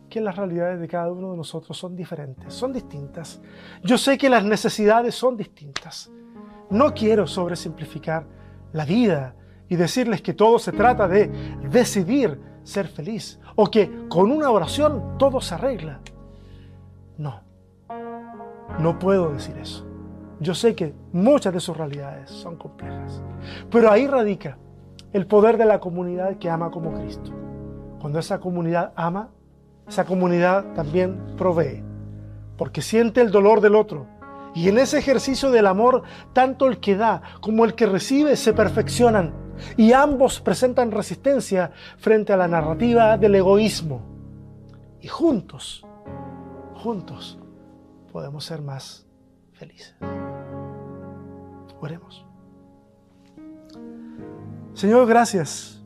que 0.09 0.19
las 0.19 0.35
realidades 0.35 0.79
de 0.81 0.87
cada 0.87 1.11
uno 1.11 1.31
de 1.31 1.37
nosotros 1.37 1.77
son 1.77 1.95
diferentes, 1.95 2.53
son 2.53 2.73
distintas. 2.73 3.39
Yo 3.83 3.97
sé 3.97 4.17
que 4.17 4.29
las 4.29 4.43
necesidades 4.43 5.15
son 5.15 5.37
distintas. 5.37 6.11
No 6.69 6.93
quiero 6.93 7.25
sobresimplificar 7.25 8.25
la 8.73 8.85
vida 8.85 9.35
y 9.69 9.75
decirles 9.75 10.21
que 10.21 10.33
todo 10.33 10.59
se 10.59 10.71
trata 10.71 11.07
de 11.07 11.27
decidir 11.69 12.39
ser 12.63 12.87
feliz 12.87 13.39
o 13.55 13.69
que 13.69 14.07
con 14.09 14.31
una 14.31 14.49
oración 14.49 15.17
todo 15.17 15.39
se 15.39 15.55
arregla. 15.55 16.01
No, 17.19 17.41
no 18.79 18.97
puedo 18.97 19.33
decir 19.33 19.57
eso. 19.57 19.85
Yo 20.39 20.55
sé 20.55 20.73
que 20.73 20.95
muchas 21.11 21.53
de 21.53 21.59
sus 21.59 21.75
realidades 21.75 22.29
son 22.29 22.55
complejas, 22.55 23.21
pero 23.69 23.91
ahí 23.91 24.07
radica 24.07 24.57
el 25.11 25.27
poder 25.27 25.57
de 25.57 25.65
la 25.65 25.81
comunidad 25.81 26.37
que 26.37 26.49
ama 26.49 26.71
como 26.71 26.93
Cristo. 26.93 27.31
Cuando 27.99 28.19
esa 28.19 28.39
comunidad 28.39 28.93
ama, 28.95 29.31
esa 29.85 30.05
comunidad 30.05 30.63
también 30.75 31.35
provee, 31.35 31.83
porque 32.55 32.81
siente 32.81 33.19
el 33.19 33.31
dolor 33.31 33.59
del 33.59 33.75
otro. 33.75 34.05
Y 34.55 34.69
en 34.69 34.77
ese 34.77 34.97
ejercicio 34.97 35.51
del 35.51 35.67
amor, 35.67 36.03
tanto 36.31 36.67
el 36.67 36.79
que 36.79 36.95
da 36.95 37.21
como 37.41 37.65
el 37.65 37.75
que 37.75 37.85
recibe 37.85 38.37
se 38.37 38.53
perfeccionan 38.53 39.33
y 39.75 39.91
ambos 39.91 40.39
presentan 40.39 40.91
resistencia 40.91 41.71
frente 41.97 42.31
a 42.31 42.37
la 42.37 42.47
narrativa 42.47 43.17
del 43.17 43.35
egoísmo. 43.35 44.03
Y 45.01 45.09
juntos, 45.09 45.85
juntos, 46.79 47.37
podemos 48.11 48.45
ser 48.45 48.61
más 48.61 49.05
felices. 49.53 49.95
Oremos. 51.81 52.25
Señor, 54.73 55.07
gracias. 55.07 55.83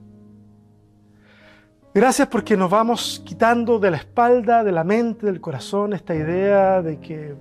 Gracias 1.94 2.28
porque 2.28 2.58
nos 2.58 2.72
vamos 2.72 3.22
quitando 3.24 3.78
de 3.78 3.92
la 3.92 3.98
espalda, 3.98 4.64
de 4.64 4.72
la 4.72 4.84
mente, 4.84 5.28
del 5.28 5.40
corazón 5.40 5.94
esta 5.94 6.16
idea 6.16 6.82
de 6.82 7.00
que 7.00 7.36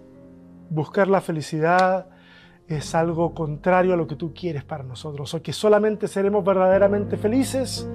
buscar 0.69 1.09
la 1.09 1.21
felicidad 1.21 2.07
es 2.69 2.95
algo 2.95 3.35
contrario 3.35 3.95
a 3.95 3.97
lo 3.97 4.07
que 4.07 4.17
tú 4.17 4.33
quieres 4.35 4.65
para 4.65 4.85
nosotros, 4.85 5.33
o 5.35 5.43
que 5.43 5.53
solamente 5.53 6.09
seremos 6.09 6.45
verdaderamente 6.45 7.17
felices 7.17 7.89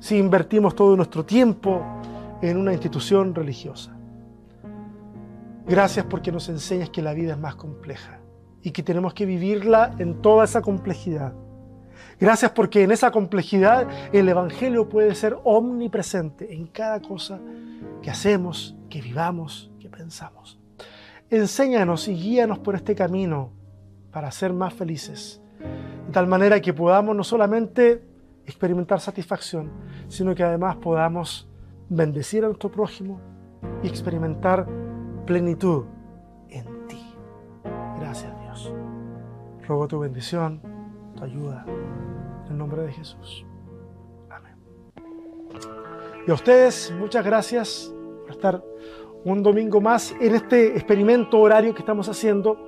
si 0.00 0.16
invertimos 0.16 0.74
todo 0.74 0.96
nuestro 0.96 1.24
tiempo 1.24 1.80
en 2.40 2.56
una 2.56 2.72
institución 2.72 3.34
religiosa. 3.34 3.96
Gracias 5.66 6.06
porque 6.06 6.32
nos 6.32 6.48
enseñas 6.48 6.90
que 6.90 7.02
la 7.02 7.14
vida 7.14 7.32
es 7.32 7.38
más 7.38 7.54
compleja 7.54 8.20
y 8.62 8.70
que 8.70 8.82
tenemos 8.82 9.14
que 9.14 9.26
vivirla 9.26 9.94
en 9.98 10.20
toda 10.20 10.44
esa 10.44 10.62
complejidad 10.62 11.34
Gracias 12.20 12.52
porque 12.52 12.82
en 12.82 12.92
esa 12.92 13.10
complejidad 13.10 13.88
el 14.12 14.28
Evangelio 14.28 14.88
puede 14.88 15.14
ser 15.14 15.36
omnipresente 15.44 16.54
en 16.54 16.66
cada 16.66 17.00
cosa 17.00 17.40
que 18.00 18.10
hacemos, 18.10 18.76
que 18.88 19.00
vivamos, 19.00 19.72
que 19.80 19.88
pensamos. 19.88 20.58
Enséñanos 21.30 22.08
y 22.08 22.14
guíanos 22.14 22.58
por 22.58 22.74
este 22.74 22.94
camino 22.94 23.50
para 24.12 24.30
ser 24.30 24.52
más 24.52 24.74
felices, 24.74 25.40
de 26.06 26.12
tal 26.12 26.26
manera 26.26 26.60
que 26.60 26.74
podamos 26.74 27.16
no 27.16 27.24
solamente 27.24 28.04
experimentar 28.46 29.00
satisfacción, 29.00 29.70
sino 30.08 30.34
que 30.34 30.42
además 30.42 30.76
podamos 30.76 31.48
bendecir 31.88 32.44
a 32.44 32.48
nuestro 32.48 32.70
prójimo 32.70 33.20
y 33.82 33.88
experimentar 33.88 34.66
plenitud 35.26 35.84
en 36.48 36.86
ti. 36.86 37.02
Gracias 37.98 38.32
Dios. 38.40 38.74
Rogo 39.66 39.88
tu 39.88 40.00
bendición, 40.00 40.60
tu 41.16 41.24
ayuda, 41.24 41.64
en 42.46 42.52
el 42.52 42.58
nombre 42.58 42.82
de 42.82 42.92
Jesús. 42.92 43.46
Amén. 44.30 44.56
Y 46.26 46.30
a 46.30 46.34
ustedes, 46.34 46.92
muchas 46.98 47.24
gracias 47.24 47.94
por 48.22 48.30
estar 48.30 48.62
un 49.24 49.42
domingo 49.42 49.80
más 49.80 50.14
en 50.20 50.34
este 50.34 50.76
experimento 50.76 51.38
horario 51.38 51.74
que 51.74 51.80
estamos 51.80 52.08
haciendo. 52.08 52.58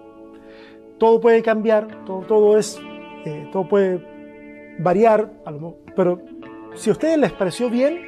Todo 0.99 1.21
puede 1.21 1.43
cambiar, 1.43 2.05
todo, 2.05 2.21
todo 2.21 2.57
es, 2.57 2.81
eh, 3.25 3.49
todo 3.53 3.69
puede 3.69 4.77
variar, 4.79 5.33
pero 5.97 6.21
si 6.75 6.91
a 6.91 6.93
ustedes 6.93 7.19
les 7.19 7.33
pareció 7.33 7.69
bien, 7.69 8.01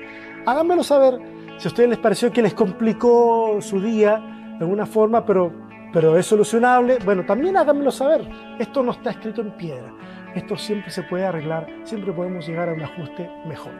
háganmelo 0.46 0.84
saber. 0.84 1.18
Si 1.58 1.66
a 1.66 1.70
ustedes 1.70 1.88
les 1.88 1.98
pareció 1.98 2.30
que 2.30 2.42
les 2.42 2.54
complicó 2.54 3.60
su 3.60 3.80
día 3.80 4.35
de 4.58 4.64
alguna 4.64 4.86
forma, 4.86 5.24
pero, 5.24 5.52
pero 5.92 6.16
es 6.16 6.26
solucionable, 6.26 6.98
bueno, 7.04 7.24
también 7.24 7.56
háganmelo 7.56 7.90
saber. 7.90 8.26
Esto 8.58 8.82
no 8.82 8.92
está 8.92 9.10
escrito 9.10 9.40
en 9.40 9.56
piedra. 9.56 9.92
Esto 10.34 10.56
siempre 10.56 10.90
se 10.90 11.02
puede 11.02 11.24
arreglar, 11.24 11.66
siempre 11.84 12.12
podemos 12.12 12.46
llegar 12.46 12.68
a 12.68 12.74
un 12.74 12.82
ajuste 12.82 13.30
mejor. 13.46 13.72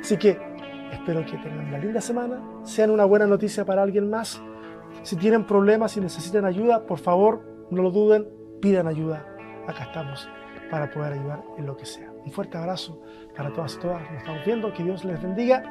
Así 0.00 0.16
que 0.16 0.38
espero 0.92 1.24
que 1.24 1.36
tengan 1.38 1.68
una 1.68 1.78
linda 1.78 2.00
semana, 2.00 2.42
sean 2.62 2.90
una 2.90 3.04
buena 3.04 3.26
noticia 3.26 3.64
para 3.64 3.82
alguien 3.82 4.10
más. 4.10 4.42
Si 5.02 5.16
tienen 5.16 5.44
problemas 5.44 5.96
y 5.96 6.00
necesitan 6.00 6.44
ayuda, 6.44 6.86
por 6.86 6.98
favor, 6.98 7.42
no 7.70 7.82
lo 7.82 7.90
duden, 7.90 8.28
pidan 8.60 8.86
ayuda. 8.86 9.26
Acá 9.66 9.84
estamos 9.84 10.28
para 10.70 10.90
poder 10.90 11.14
ayudar 11.14 11.42
en 11.58 11.66
lo 11.66 11.76
que 11.76 11.86
sea. 11.86 12.10
Un 12.24 12.32
fuerte 12.32 12.58
abrazo 12.58 13.00
para 13.36 13.52
todas 13.52 13.74
y 13.76 13.78
todas. 13.80 14.02
Nos 14.10 14.18
estamos 14.18 14.44
viendo. 14.44 14.72
Que 14.72 14.82
Dios 14.82 15.04
les 15.04 15.22
bendiga 15.22 15.62